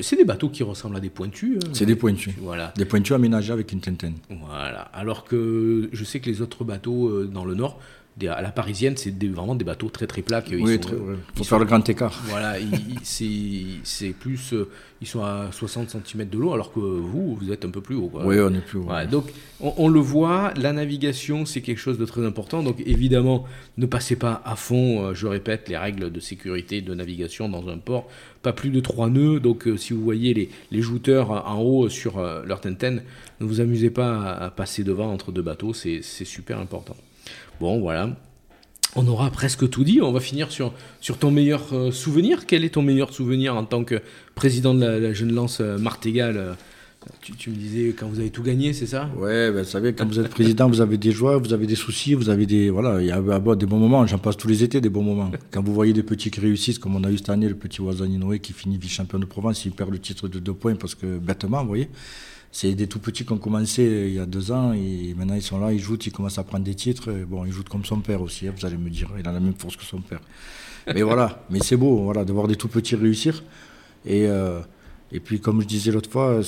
c'est 0.00 0.16
des 0.16 0.24
bateaux 0.24 0.50
qui 0.50 0.62
ressemblent 0.62 0.96
à 0.96 1.00
des 1.00 1.10
pointus. 1.10 1.58
Hein. 1.64 1.70
c'est 1.72 1.86
des 1.86 1.96
pointus. 1.96 2.34
Voilà. 2.40 2.74
Des 2.76 2.84
pointus 2.84 3.12
aménagés 3.12 3.52
avec 3.52 3.72
une 3.72 3.80
tentaine. 3.80 4.16
Voilà. 4.28 4.82
Alors 4.92 5.24
que 5.24 5.88
je 5.92 6.04
sais 6.04 6.20
que 6.20 6.28
les 6.28 6.42
autres 6.42 6.64
bateaux 6.64 7.24
dans 7.24 7.44
le 7.44 7.54
nord, 7.54 7.80
à 8.22 8.42
la 8.42 8.52
parisienne, 8.52 8.96
c'est 8.96 9.12
vraiment 9.24 9.56
des 9.56 9.64
bateaux 9.64 9.88
très 9.88 10.06
très 10.06 10.22
plats. 10.22 10.42
oui, 10.50 10.78
très, 10.78 10.96
faut 11.34 11.44
faire 11.44 11.58
le 11.58 11.64
grand 11.64 11.86
écart. 11.88 12.22
Voilà, 12.26 12.54
c'est 13.02 14.14
plus. 14.18 14.52
Euh, 14.52 14.70
ils 15.00 15.06
sont 15.06 15.22
à 15.22 15.48
60 15.50 15.96
cm 16.06 16.28
de 16.28 16.38
l'eau, 16.38 16.52
alors 16.52 16.72
que 16.72 16.78
vous, 16.78 17.34
vous 17.34 17.52
êtes 17.52 17.64
un 17.64 17.70
peu 17.70 17.80
plus 17.80 17.96
haut. 17.96 18.10
Oui, 18.14 18.36
on 18.38 18.54
est 18.54 18.64
plus 18.64 18.78
haut. 18.78 18.88
donc, 19.10 19.26
on, 19.60 19.88
le 19.88 20.00
voit, 20.00 20.54
la 20.56 20.72
navigation, 20.72 21.44
c'est 21.44 21.60
quelque 21.60 21.78
chose 21.78 21.98
de 21.98 22.06
très 22.06 22.24
important. 22.24 22.62
Donc, 22.62 22.80
évidemment, 22.86 23.44
ne 23.76 23.86
passez 23.86 24.16
pas 24.16 24.40
à 24.44 24.56
fond, 24.56 25.06
euh, 25.06 25.14
je 25.14 25.26
répète, 25.26 25.68
les 25.68 25.76
règles 25.76 26.10
de 26.10 26.20
sécurité 26.20 26.80
de 26.80 26.94
navigation 26.94 27.48
dans 27.48 27.68
un 27.68 27.78
port. 27.78 28.08
Pas 28.42 28.52
plus 28.52 28.70
de 28.70 28.80
3 28.80 29.10
nœuds. 29.10 29.40
Donc, 29.40 29.66
euh, 29.66 29.76
si 29.76 29.92
vous 29.92 30.02
voyez 30.02 30.32
les, 30.32 30.48
les 30.70 30.80
jouteurs 30.80 31.30
en 31.48 31.60
haut 31.60 31.88
sur 31.88 32.20
leur 32.20 32.60
tenten, 32.60 33.02
ne 33.40 33.46
vous 33.46 33.60
amusez 33.60 33.90
pas 33.90 34.22
à, 34.22 34.44
à 34.44 34.50
passer 34.50 34.84
devant 34.84 35.12
entre 35.12 35.32
deux 35.32 35.42
bateaux. 35.42 35.74
C'est 35.74 36.02
super 36.02 36.60
important. 36.60 36.96
Bon, 37.60 37.80
voilà. 37.80 38.10
On 38.96 39.06
aura 39.08 39.30
presque 39.30 39.68
tout 39.68 39.84
dit. 39.84 40.00
On 40.00 40.12
va 40.12 40.20
finir 40.20 40.50
sur, 40.52 40.72
sur 41.00 41.18
ton 41.18 41.30
meilleur 41.30 41.72
euh, 41.72 41.90
souvenir. 41.90 42.46
Quel 42.46 42.64
est 42.64 42.74
ton 42.74 42.82
meilleur 42.82 43.12
souvenir 43.12 43.56
en 43.56 43.64
tant 43.64 43.84
que 43.84 44.00
président 44.34 44.74
de 44.74 44.84
la, 44.84 45.12
jeune 45.12 45.32
lance 45.32 45.58
euh, 45.60 45.78
Martégal 45.78 46.36
euh, 46.36 46.52
tu, 47.20 47.50
me 47.50 47.54
disais 47.54 47.94
quand 47.98 48.06
vous 48.06 48.18
avez 48.18 48.30
tout 48.30 48.42
gagné, 48.42 48.72
c'est 48.72 48.86
ça? 48.86 49.10
Ouais, 49.16 49.50
ben, 49.50 49.62
vous 49.62 49.68
savez, 49.68 49.92
quand 49.92 50.06
vous 50.06 50.18
êtes 50.18 50.28
président, 50.28 50.68
vous 50.68 50.80
avez 50.80 50.96
des 50.96 51.12
joies, 51.12 51.36
vous 51.36 51.52
avez 51.52 51.66
des 51.66 51.74
soucis, 51.74 52.14
vous 52.14 52.30
avez 52.30 52.46
des. 52.46 52.70
Voilà, 52.70 53.00
il 53.00 53.06
y 53.06 53.12
a 53.12 53.20
des 53.20 53.66
bons 53.66 53.78
moments, 53.78 54.06
j'en 54.06 54.18
passe 54.18 54.36
tous 54.36 54.48
les 54.48 54.62
étés, 54.62 54.80
des 54.80 54.88
bons 54.88 55.02
moments. 55.02 55.30
Quand 55.50 55.62
vous 55.62 55.74
voyez 55.74 55.92
des 55.92 56.02
petits 56.02 56.30
qui 56.30 56.40
réussissent, 56.40 56.78
comme 56.78 56.96
on 56.96 57.04
a 57.04 57.10
eu 57.10 57.18
cette 57.18 57.28
année, 57.28 57.48
le 57.48 57.56
petit 57.56 57.82
Wazani 57.82 58.16
Noé 58.18 58.38
qui 58.38 58.52
finit 58.52 58.78
vice-champion 58.78 59.18
de 59.18 59.26
Provence, 59.26 59.64
il 59.64 59.72
perd 59.72 59.90
le 59.90 59.98
titre 59.98 60.28
de 60.28 60.38
deux 60.38 60.54
points 60.54 60.76
parce 60.76 60.94
que 60.94 61.18
bêtement, 61.18 61.60
vous 61.60 61.68
voyez. 61.68 61.88
C'est 62.56 62.76
des 62.76 62.86
tout 62.86 63.00
petits 63.00 63.26
qui 63.26 63.32
ont 63.32 63.38
commencé 63.38 63.84
euh, 63.84 64.06
il 64.06 64.14
y 64.14 64.20
a 64.20 64.26
deux 64.26 64.52
ans 64.52 64.72
et 64.72 65.12
maintenant 65.18 65.34
ils 65.34 65.42
sont 65.42 65.58
là, 65.58 65.72
ils 65.72 65.80
jouent, 65.80 65.98
ils 65.98 66.12
commencent 66.12 66.38
à 66.38 66.44
prendre 66.44 66.62
des 66.62 66.76
titres. 66.76 67.10
Bon, 67.26 67.44
ils 67.44 67.50
jouent 67.50 67.64
comme 67.64 67.84
son 67.84 67.98
père 67.98 68.22
aussi, 68.22 68.46
hein, 68.46 68.54
vous 68.56 68.64
allez 68.64 68.76
me 68.76 68.90
dire, 68.90 69.08
il 69.18 69.26
a 69.26 69.32
la 69.32 69.40
même 69.40 69.54
force 69.58 69.76
que 69.76 69.82
son 69.82 70.00
père. 70.00 70.20
Mais 70.86 71.02
voilà, 71.10 71.44
mais 71.50 71.58
c'est 71.58 71.76
beau 71.76 72.04
voilà, 72.04 72.24
de 72.24 72.32
voir 72.32 72.46
des 72.46 72.54
tout 72.54 72.68
petits 72.68 72.94
réussir. 72.94 73.42
Et, 74.06 74.28
euh, 74.28 74.60
et 75.10 75.18
puis, 75.18 75.40
comme 75.40 75.62
je 75.62 75.66
disais 75.66 75.90
l'autre 75.90 76.08
fois, 76.08 76.42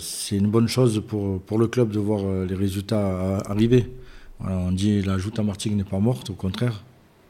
c'est 0.00 0.36
une 0.36 0.50
bonne 0.50 0.66
chose 0.66 1.00
pour, 1.06 1.40
pour 1.42 1.60
le 1.60 1.68
club 1.68 1.92
de 1.92 2.00
voir 2.00 2.22
euh, 2.24 2.44
les 2.44 2.56
résultats 2.56 3.36
arriver. 3.48 3.88
on 4.40 4.72
dit 4.72 5.00
la 5.02 5.16
joute 5.16 5.38
à 5.38 5.44
Martigues 5.44 5.76
n'est 5.76 5.84
pas 5.84 6.00
morte, 6.00 6.28
au 6.30 6.34
contraire, 6.34 6.82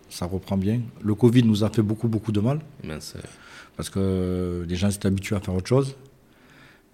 ça 0.08 0.24
reprend 0.24 0.56
bien. 0.56 0.80
Le 1.02 1.14
Covid 1.14 1.42
nous 1.42 1.64
a 1.64 1.68
fait 1.68 1.82
beaucoup, 1.82 2.08
beaucoup 2.08 2.32
de 2.32 2.40
mal. 2.40 2.60
Parce 3.76 3.90
que 3.90 4.64
les 4.66 4.76
gens 4.76 4.90
s'étaient 4.90 5.08
habitués 5.08 5.36
à 5.36 5.40
faire 5.40 5.54
autre 5.54 5.68
chose. 5.68 5.96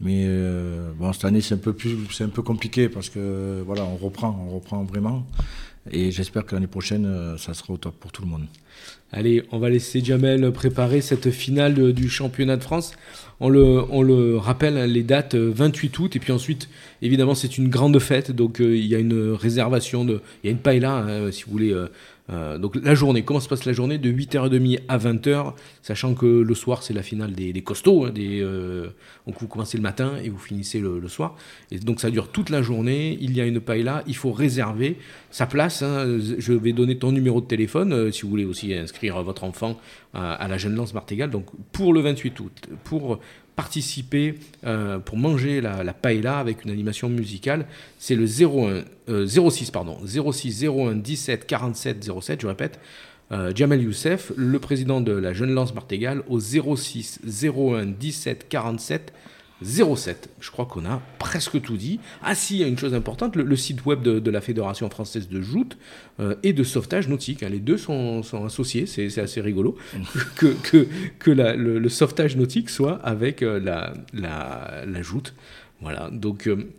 Mais 0.00 0.24
euh, 0.26 0.92
bon, 0.96 1.12
cette 1.12 1.24
année, 1.24 1.40
c'est 1.40 1.54
un 1.54 1.58
peu 1.58 1.72
plus, 1.72 1.96
c'est 2.12 2.24
un 2.24 2.28
peu 2.28 2.42
compliqué 2.42 2.88
parce 2.88 3.08
que 3.08 3.62
voilà, 3.66 3.84
on 3.84 3.96
reprend, 3.96 4.46
on 4.48 4.54
reprend 4.54 4.84
vraiment. 4.84 5.26
Et 5.90 6.10
j'espère 6.10 6.44
que 6.44 6.54
l'année 6.54 6.66
prochaine, 6.66 7.06
euh, 7.06 7.36
ça 7.38 7.54
sera 7.54 7.72
au 7.72 7.78
top 7.78 7.98
pour 7.98 8.12
tout 8.12 8.22
le 8.22 8.28
monde. 8.28 8.46
Allez, 9.10 9.42
on 9.52 9.58
va 9.58 9.70
laisser 9.70 10.04
Jamel 10.04 10.52
préparer 10.52 11.00
cette 11.00 11.30
finale 11.30 11.92
du 11.94 12.10
championnat 12.10 12.58
de 12.58 12.62
France. 12.62 12.92
On 13.40 13.48
le, 13.48 13.82
on 13.90 14.02
le 14.02 14.36
rappelle, 14.36 14.76
hein, 14.76 14.86
les 14.86 15.02
dates 15.02 15.34
28 15.34 15.94
euh, 15.98 16.02
août, 16.02 16.16
et 16.16 16.18
puis 16.18 16.32
ensuite, 16.32 16.68
évidemment, 17.00 17.34
c'est 17.34 17.56
une 17.56 17.68
grande 17.68 17.98
fête, 18.00 18.30
donc 18.30 18.58
il 18.60 18.84
y 18.84 18.94
a 18.94 18.98
une 18.98 19.32
réservation, 19.32 20.04
de, 20.04 20.20
il 20.42 20.48
y 20.48 20.50
a 20.50 20.52
une 20.52 20.58
paella, 20.58 20.96
hein, 20.96 21.32
si 21.32 21.44
vous 21.44 21.52
voulez, 21.52 21.74
donc 22.28 22.76
la 22.76 22.94
journée, 22.94 23.22
comment 23.22 23.40
se 23.40 23.48
passe 23.48 23.64
la 23.64 23.72
journée 23.72 23.96
De 23.96 24.10
8h30 24.12 24.80
à 24.88 24.98
20h, 24.98 25.54
sachant 25.82 26.14
que 26.14 26.26
le 26.26 26.54
soir 26.54 26.82
c'est 26.82 26.92
la 26.92 27.02
finale 27.02 27.32
des, 27.32 27.62
costauds. 27.62 28.04
Hein, 28.04 28.10
des, 28.10 28.40
euh, 28.42 28.88
donc 29.26 29.36
vous 29.40 29.48
commencez 29.48 29.78
le 29.78 29.82
matin 29.82 30.12
et 30.22 30.28
vous 30.28 30.38
finissez 30.38 30.78
le, 30.80 31.06
soir. 31.08 31.36
Et 31.70 31.78
donc 31.78 32.00
ça 32.00 32.10
dure 32.10 32.28
toute 32.28 32.50
la 32.50 32.60
journée. 32.60 33.16
Il 33.20 33.34
y 33.34 33.40
a 33.40 33.46
une 33.46 33.60
paella, 33.60 34.02
il 34.06 34.16
faut 34.16 34.32
réserver 34.32 34.98
sa 35.30 35.46
place. 35.46 35.82
Hein. 35.82 36.18
Je 36.38 36.52
vais 36.52 36.72
donner 36.72 36.98
ton 36.98 37.12
numéro 37.12 37.40
de 37.40 37.46
téléphone 37.46 37.92
euh, 37.92 38.10
si 38.10 38.22
vous 38.22 38.30
voulez 38.30 38.44
aussi 38.44 38.74
inscrire 38.74 39.22
votre 39.22 39.44
enfant 39.44 39.78
à, 40.14 40.48
la 40.48 40.58
Jeune 40.58 40.74
Lance 40.74 40.94
Martégal. 40.94 41.30
Donc 41.30 41.46
pour 41.72 41.92
le 41.92 42.00
28 42.00 42.40
août, 42.40 42.68
pour 42.84 43.20
participer 43.58 44.36
euh, 44.64 45.00
pour 45.00 45.16
manger 45.16 45.60
la, 45.60 45.82
la, 45.82 45.92
paella 45.92 46.38
avec 46.38 46.64
une 46.64 46.70
animation 46.70 47.08
musicale, 47.08 47.66
c'est 47.98 48.14
le 48.14 48.24
01, 48.24 48.84
06 49.26 49.72
pardon, 49.72 49.98
06 50.06 50.64
01 50.64 50.94
17 50.94 51.44
47 51.44 52.08
07, 52.20 52.40
je 52.40 52.46
répète. 52.46 52.78
Euh, 53.32 53.50
Jamel 53.52 53.82
Youssef, 53.82 54.30
le 54.36 54.60
président 54.60 55.00
de 55.00 55.10
la 55.10 55.32
Jeune 55.32 55.52
Lance 55.52 55.74
Martégal, 55.74 56.22
au 56.28 56.38
06 56.38 57.18
01 57.42 57.86
17 57.86 58.46
47 58.48 59.12
07. 59.62 60.30
Je 60.40 60.50
crois 60.50 60.66
qu'on 60.66 60.84
a 60.84 61.02
presque 61.18 61.60
tout 61.60 61.76
dit. 61.76 61.98
Ah 62.22 62.34
si, 62.34 62.56
il 62.56 62.60
y 62.60 62.64
a 62.64 62.68
une 62.68 62.78
chose 62.78 62.94
importante, 62.94 63.36
le, 63.36 63.56
site 63.56 63.84
web 63.86 64.02
de, 64.02 64.30
la 64.30 64.40
Fédération 64.40 64.88
française 64.88 65.28
de 65.28 65.40
joute 65.40 65.76
euh, 66.20 66.34
et 66.42 66.52
de 66.52 66.62
sauvetage 66.62 67.08
nautique. 67.08 67.42
Hein. 67.42 67.48
les 67.48 67.58
deux 67.58 67.76
sont, 67.76 68.22
associés, 68.44 68.86
c'est 68.86 69.18
assez 69.18 69.40
rigolo 69.40 69.76
que, 70.36 70.54
que, 71.18 71.30
le, 71.30 71.88
sauvetage 71.88 72.36
nautique 72.36 72.70
soit 72.70 72.96
avec 73.04 73.42
euh, 73.42 73.58
la, 73.58 73.94
la, 74.12 75.02
joute. 75.02 75.34
Voilà, 75.80 76.10
donc 76.10 76.46
euh, 76.46 76.70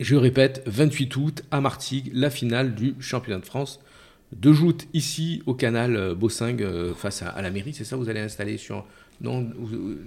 je 0.00 0.16
répète, 0.16 0.62
28 0.66 1.16
août 1.16 1.42
à 1.50 1.60
Martigues, 1.60 2.10
la 2.12 2.30
finale 2.30 2.74
du 2.74 2.94
championnat 3.00 3.40
de 3.40 3.46
France 3.46 3.80
de 4.32 4.52
joute 4.52 4.88
ici 4.92 5.42
au 5.46 5.54
canal 5.54 6.14
Bossing 6.16 6.60
face 6.94 7.22
à, 7.22 7.28
à 7.28 7.42
la 7.42 7.50
mairie. 7.50 7.72
C'est 7.72 7.84
ça, 7.84 7.96
vous 7.96 8.08
allez 8.08 8.20
installer 8.20 8.56
sur 8.56 8.84
non, 9.20 9.48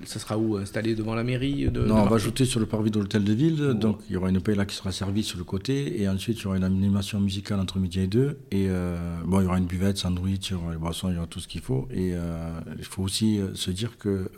ça 0.06 0.20
sera 0.20 0.38
où 0.38 0.58
Installé 0.58 0.94
devant 0.94 1.16
la 1.16 1.24
mairie 1.24 1.70
de, 1.70 1.82
Non, 1.82 2.04
on 2.04 2.06
va 2.06 2.18
ajouter 2.18 2.46
sur 2.46 2.60
le 2.60 2.68
parvis 2.68 2.92
de 2.92 3.00
l'hôtel 3.00 3.24
de 3.24 3.34
ville. 3.34 3.74
Donc 3.74 4.00
il 4.08 4.14
y 4.14 4.18
aura 4.18 4.30
une 4.30 4.40
là 4.40 4.66
qui 4.66 4.76
sera 4.76 4.92
servie 4.92 5.24
sur 5.24 5.38
le 5.38 5.44
côté. 5.44 6.00
Et 6.02 6.08
ensuite, 6.08 6.40
il 6.40 6.44
y 6.44 6.48
aura 6.48 6.58
une 6.58 6.64
animation 6.64 7.20
musicale 7.20 7.60
entre 7.60 7.80
midi 7.80 8.02
et 8.02 8.08
deux. 8.08 8.38
Et 8.52 8.68
euh, 8.70 8.98
bon, 9.26 9.42
il 9.42 9.46
y 9.46 9.48
aura 9.48 9.58
une 9.58 9.66
buvette, 9.66 9.98
sandwich, 9.98 10.50
il 10.50 10.54
y 10.54 10.56
aura 10.56 10.72
les 10.72 10.78
boissons, 10.78 11.10
il 11.10 11.16
y 11.16 11.18
aura 11.18 11.28
tout 11.28 11.40
ce 11.40 11.48
qu'il 11.48 11.62
faut. 11.62 11.88
Et 11.92 12.12
euh, 12.14 12.60
il 12.78 12.86
faut 12.86 13.02
aussi 13.02 13.40
euh, 13.40 13.56
se 13.56 13.72
dire 13.72 13.98
qu'il 13.98 14.30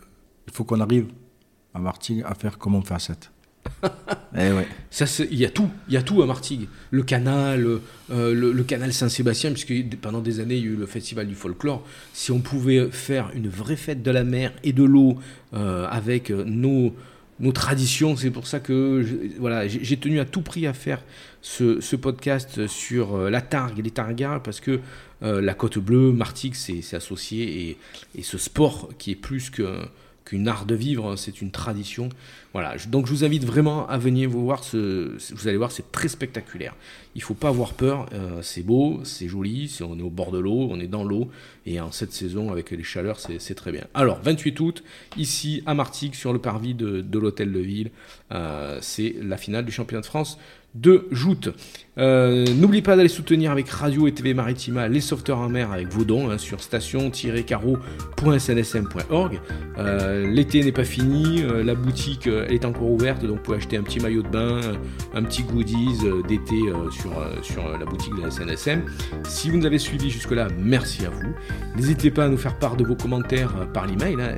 faut 0.54 0.64
qu'on 0.64 0.80
arrive 0.80 1.08
à 1.74 1.80
Martigues 1.80 2.24
à 2.26 2.34
faire 2.34 2.58
comme 2.58 2.76
on 2.76 2.82
fait 2.82 2.94
à 2.94 3.00
7. 3.00 3.32
eh. 4.38 4.52
Ça, 4.90 5.06
il 5.32 5.38
y 5.38 5.46
a 5.46 5.50
tout, 5.50 5.70
il 5.88 5.94
y 5.94 5.98
a 5.98 6.02
tout 6.02 6.22
à 6.22 6.26
Martigues. 6.26 6.68
Le 6.92 7.04
canal, 7.04 7.66
euh, 8.12 8.34
le, 8.34 8.64
canal 8.64 8.92
Saint-Sébastien, 8.92 9.52
puisque 9.52 9.74
pendant 10.02 10.20
des 10.20 10.42
années 10.42 10.56
il 10.56 10.66
y 10.66 10.68
a 10.68 10.72
eu 10.72 10.76
le 10.76 10.86
festival 10.86 11.28
du 11.28 11.36
folklore. 11.36 11.86
Si 12.14 12.32
on 12.32 12.40
pouvait 12.40 12.90
faire 12.92 13.32
une 13.34 13.48
vraie 13.48 13.78
fête 13.78 14.04
de 14.04 14.12
la 14.12 14.26
mer 14.26 14.52
et 14.64 14.74
de 14.74 14.84
l'eau 14.84 15.18
euh, 15.54 15.88
avec 15.90 16.30
nos, 16.30 16.94
nos 17.40 17.52
traditions, 17.54 18.18
c'est 18.18 18.32
pour 18.32 18.48
ça 18.48 18.60
que 18.60 19.06
voilà, 19.40 19.66
j'ai 19.68 19.98
tenu 19.98 20.20
à 20.20 20.26
tout 20.26 20.42
prix 20.42 20.68
à 20.68 20.74
faire 20.74 21.02
ce, 21.42 21.96
podcast 21.96 22.68
sur 22.68 23.16
euh, 23.16 23.30
la 23.30 23.42
Targue 23.42 23.80
et 23.80 23.82
les 23.82 23.92
Targas, 23.92 24.42
parce 24.44 24.60
que 24.60 24.80
la 25.24 25.54
Côte 25.54 25.78
Bleue, 25.78 26.12
Martigues, 26.12 26.56
c'est 26.56 26.96
associé 26.96 27.78
et, 28.18 28.24
ce 28.24 28.40
sport 28.40 28.90
qui 28.98 29.12
est 29.12 29.16
plus 29.16 29.52
que 29.52 29.78
qu'une 30.26 30.48
art 30.48 30.66
de 30.66 30.76
vivre, 30.76 31.16
c'est 31.16 31.42
une 31.42 31.52
tradition. 31.52 32.10
Voilà, 32.54 32.76
donc 32.90 33.06
je 33.06 33.12
vous 33.12 33.24
invite 33.24 33.46
vraiment 33.46 33.88
à 33.88 33.98
venir 33.98 34.30
vous 34.30 34.44
voir, 34.44 34.62
vous 34.74 35.48
allez 35.48 35.58
voir, 35.58 35.72
c'est 35.72 35.92
très 35.92 36.10
spectaculaire. 36.10 36.76
Il 37.16 37.22
faut 37.22 37.34
pas 37.34 37.50
avoir 37.50 37.74
peur, 37.74 38.08
euh, 38.14 38.42
c'est 38.42 38.62
beau, 38.62 39.02
c'est 39.04 39.28
joli, 39.28 39.78
on 39.82 39.98
est 39.98 40.04
au 40.04 40.10
bord 40.10 40.32
de 40.32 40.40
l'eau, 40.40 40.68
on 40.70 40.80
est 40.80 40.88
dans 40.88 41.04
l'eau, 41.04 41.30
et 41.66 41.80
en 41.80 41.92
cette 41.92 42.14
saison, 42.14 42.52
avec 42.52 42.72
les 42.72 42.84
chaleurs, 42.84 43.20
c'est 43.20 43.56
très 43.56 43.72
bien. 43.72 43.86
Alors, 43.94 44.20
28 44.22 44.60
août, 44.60 44.84
ici 45.18 45.64
à 45.66 45.74
Martigues, 45.74 46.16
sur 46.16 46.34
le 46.34 46.40
parvis 46.40 46.74
de, 46.74 47.18
l'hôtel 47.18 47.52
de 47.52 47.60
ville, 47.60 47.92
euh, 48.32 48.80
c'est 48.82 49.16
la 49.22 49.38
finale 49.38 49.66
du 49.66 49.72
championnat 49.72 50.02
de 50.02 50.06
France 50.06 50.38
de 50.76 51.08
joute. 51.12 51.50
Euh, 51.98 52.46
n'oubliez 52.56 52.82
pas 52.82 52.96
d'aller 52.96 53.10
soutenir 53.10 53.52
avec 53.52 53.70
Radio 53.70 54.08
et 54.08 54.14
TV 54.14 54.34
Maritima 54.34 54.88
les 54.88 55.02
sauveteurs 55.02 55.40
en 55.40 55.50
mer 55.50 55.74
avec 55.74 55.90
vos 55.90 56.06
dons 56.06 56.30
hein, 56.30 56.38
sur 56.38 56.62
station-carreau.snsm.org. 56.62 59.42
Euh, 59.78 60.32
l'été 60.32 60.64
n'est 60.64 60.72
pas 60.72 60.86
fini, 60.86 61.44
euh, 61.44 61.64
la 61.64 61.76
boutique 61.76 62.28
est 62.28 62.64
encore 62.64 62.90
ouverte, 62.90 63.26
donc 63.26 63.36
vous 63.38 63.44
pouvez 63.44 63.58
acheter 63.58 63.76
un 63.76 63.84
petit 63.84 64.00
maillot 64.00 64.22
de 64.22 64.30
bain, 64.30 64.62
un 65.14 65.24
petit 65.24 65.44
goodies 65.44 66.00
d'été 66.28 66.56
sur, 66.92 67.12
sur 67.42 67.78
la 67.78 67.86
boutique 67.86 68.16
de 68.16 68.22
la 68.22 68.32
SNSM. 68.32 68.84
Si 69.28 69.50
vous 69.50 69.58
nous 69.58 69.66
avez 69.66 69.80
suivis 69.80 70.10
jusque-là, 70.10 70.48
merci 70.58 71.06
à 71.06 71.10
vous. 71.10 71.36
N'hésitez 71.76 72.12
pas 72.12 72.24
à 72.26 72.30
nous 72.30 72.38
faire 72.38 72.58
part 72.58 72.78
de 72.78 72.86
vos 72.86 72.96
commentaires 72.96 73.68
par 73.74 73.86
l'email, 73.86 74.16
hein, 74.22 74.38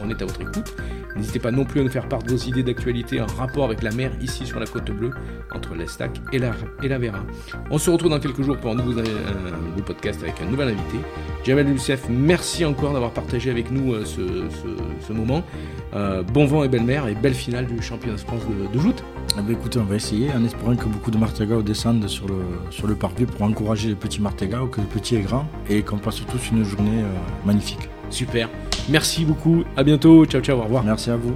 on 0.00 0.10
est 0.10 0.22
à 0.22 0.24
votre 0.24 0.40
écoute. 0.40 0.74
N'hésitez 1.16 1.38
pas 1.38 1.50
non 1.50 1.64
plus 1.64 1.80
à 1.80 1.84
nous 1.84 1.90
faire 1.90 2.08
part 2.08 2.22
de 2.22 2.30
vos 2.30 2.36
idées 2.36 2.62
d'actualité 2.62 3.20
en 3.20 3.26
rapport 3.26 3.64
avec 3.64 3.82
la 3.82 3.89
mer 3.90 4.12
ici 4.20 4.46
sur 4.46 4.60
la 4.60 4.66
côte 4.66 4.90
bleue 4.90 5.10
entre 5.54 5.74
l'Estac 5.74 6.20
et 6.32 6.38
la, 6.38 6.52
et 6.82 6.88
la 6.88 6.98
Vera. 6.98 7.20
On 7.70 7.78
se 7.78 7.90
retrouve 7.90 8.10
dans 8.10 8.20
quelques 8.20 8.42
jours 8.42 8.56
pour 8.56 8.72
un 8.72 8.74
nouveau, 8.74 8.98
un, 9.00 9.80
podcast 9.82 10.22
avec 10.22 10.40
un 10.40 10.46
nouvel 10.46 10.68
invité. 10.68 10.98
Jamel 11.44 11.68
Youssef, 11.68 12.06
merci 12.08 12.64
encore 12.64 12.92
d'avoir 12.92 13.12
partagé 13.12 13.50
avec 13.50 13.70
nous 13.70 13.94
euh, 13.94 14.04
ce, 14.04 15.12
moment. 15.12 15.42
Euh, 15.94 16.22
bon 16.22 16.46
vent 16.46 16.62
et 16.64 16.68
belle 16.68 16.84
mer 16.84 17.08
et 17.08 17.14
belle 17.14 17.34
finale 17.34 17.66
du 17.66 17.82
championnat 17.82 18.16
de 18.16 18.20
France 18.20 18.42
de, 18.46 18.72
de 18.72 18.80
joute. 18.80 19.02
Eh 19.38 19.42
ben, 19.42 19.52
écoutez, 19.52 19.78
on 19.78 19.84
va 19.84 19.96
essayer 19.96 20.30
en 20.32 20.44
espérant 20.44 20.74
que 20.76 20.86
beaucoup 20.86 21.10
de 21.10 21.18
Martegao 21.18 21.62
descendent 21.62 22.08
sur 22.08 22.26
le, 22.28 22.42
sur 22.70 22.86
le 22.86 22.94
parvis 22.94 23.26
pour 23.26 23.42
encourager 23.42 23.88
les 23.88 23.94
petits 23.94 24.20
Martegao, 24.20 24.66
que 24.66 24.80
les 24.80 24.86
petits 24.86 25.16
et 25.16 25.20
grands, 25.20 25.46
et 25.68 25.82
qu'on 25.82 25.98
passe 25.98 26.20
tous 26.26 26.50
une 26.50 26.64
journée 26.64 27.02
euh, 27.02 27.46
magnifique. 27.46 27.88
Super. 28.10 28.48
Merci 28.88 29.24
beaucoup. 29.24 29.64
À 29.76 29.84
bientôt. 29.84 30.24
Ciao, 30.26 30.40
ciao. 30.40 30.58
Au 30.58 30.64
revoir. 30.64 30.82
Merci 30.84 31.10
à 31.10 31.16
vous. 31.16 31.34